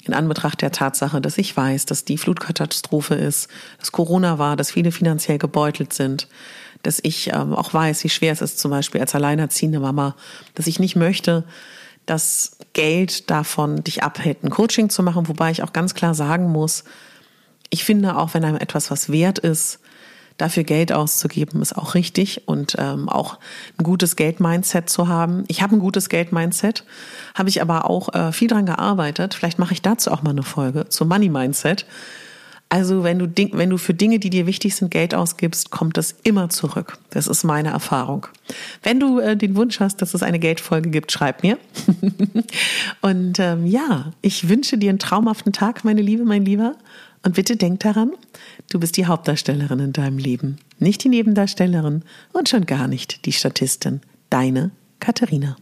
in 0.06 0.14
Anbetracht 0.14 0.62
der 0.62 0.72
Tatsache, 0.72 1.22
dass 1.22 1.38
ich 1.38 1.56
weiß, 1.56 1.86
dass 1.86 2.06
die 2.06 2.18
Flutkatastrophe 2.18 3.16
ist, 3.16 3.50
dass 3.80 3.92
Corona 3.92 4.38
war, 4.38 4.56
dass 4.56 4.72
viele 4.72 4.92
finanziell 4.92 5.38
gebeutelt 5.38 5.94
sind, 5.94 6.28
dass 6.82 7.00
ich 7.02 7.30
ähm, 7.34 7.54
auch 7.54 7.74
weiß, 7.74 8.04
wie 8.04 8.10
schwer 8.10 8.34
es 8.34 8.42
ist, 8.42 8.60
zum 8.60 8.72
Beispiel 8.72 9.00
als 9.00 9.16
alleinerziehende 9.16 9.80
Mama, 9.80 10.16
dass 10.56 10.68
ich 10.68 10.80
nicht 10.80 10.98
möchte, 10.98 11.46
dass 12.06 12.58
Geld 12.74 13.30
davon 13.30 13.84
dich 13.84 14.04
abhält, 14.04 14.44
ein 14.44 14.50
Coaching 14.50 14.90
zu 14.90 15.04
machen, 15.04 15.30
wobei 15.30 15.52
ich 15.52 15.64
auch 15.64 15.72
ganz 15.72 15.94
klar 15.94 16.14
sagen 16.14 16.52
muss, 16.52 16.84
ich 17.74 17.84
finde 17.84 18.18
auch, 18.18 18.36
wenn 18.36 18.46
einem 18.46 18.58
etwas 18.58 18.92
was 18.92 19.12
wert 19.12 19.40
ist, 19.40 19.80
dafür 20.38 20.64
Geld 20.64 20.92
auszugeben, 20.92 21.60
ist 21.60 21.76
auch 21.76 21.96
richtig 21.96 22.48
und 22.48 22.76
ähm, 22.78 23.10
auch 23.10 23.40
ein 23.80 23.84
gutes 23.84 24.16
Geld-Mindset 24.16 24.90
zu 24.90 25.08
haben. 25.08 25.44
Ich 25.48 25.64
habe 25.64 25.76
ein 25.76 25.80
gutes 25.80 26.08
Geld-Mindset, 26.10 26.84
habe 27.34 27.50
ich 27.50 27.64
aber 27.64 27.90
auch 27.90 28.14
äh, 28.14 28.32
viel 28.32 28.48
dran 28.48 28.68
gearbeitet. 28.68 29.34
Vielleicht 29.34 29.58
mache 29.58 29.74
ich 29.74 29.82
dazu 29.82 30.12
auch 30.12 30.22
mal 30.22 30.30
eine 30.30 30.44
Folge 30.44 30.88
zum 30.90 31.08
Money-Mindset. 31.08 31.88
Also 32.70 33.04
wenn 33.04 33.18
du, 33.20 33.28
wenn 33.54 33.70
du 33.72 33.78
für 33.78 33.94
Dinge, 33.96 34.20
die 34.20 34.30
dir 34.30 34.46
wichtig 34.46 34.76
sind, 34.76 34.92
Geld 34.92 35.16
ausgibst, 35.16 35.72
kommt 35.72 35.98
das 35.98 36.16
immer 36.24 36.50
zurück. 36.50 36.98
Das 37.10 37.28
ist 37.28 37.44
meine 37.44 37.70
Erfahrung. 37.70 38.28
Wenn 38.84 39.00
du 39.00 39.20
äh, 39.20 39.36
den 39.36 39.56
Wunsch 39.56 39.80
hast, 39.80 40.02
dass 40.02 40.14
es 40.14 40.22
eine 40.22 40.40
Geldfolge 40.40 40.90
gibt, 40.90 41.12
schreib 41.12 41.42
mir. 41.42 41.58
und 43.02 43.40
ähm, 43.40 43.66
ja, 43.66 44.14
ich 44.22 44.48
wünsche 44.50 44.78
dir 44.78 44.90
einen 44.90 45.00
traumhaften 45.00 45.54
Tag, 45.54 45.84
meine 45.84 46.02
Liebe, 46.02 46.24
mein 46.24 46.46
Lieber. 46.46 46.76
Und 47.24 47.36
bitte 47.36 47.56
denk 47.56 47.80
daran, 47.80 48.12
du 48.70 48.80
bist 48.80 48.98
die 48.98 49.06
Hauptdarstellerin 49.06 49.80
in 49.80 49.94
deinem 49.94 50.18
Leben, 50.18 50.58
nicht 50.80 51.04
die 51.04 51.10
Nebendarstellerin 51.10 52.04
und 52.34 52.50
schon 52.50 52.66
gar 52.66 52.88
nicht 52.88 53.26
die 53.26 53.32
Statistin. 53.32 54.02
Deine 54.30 54.72
Katharina. 55.00 55.56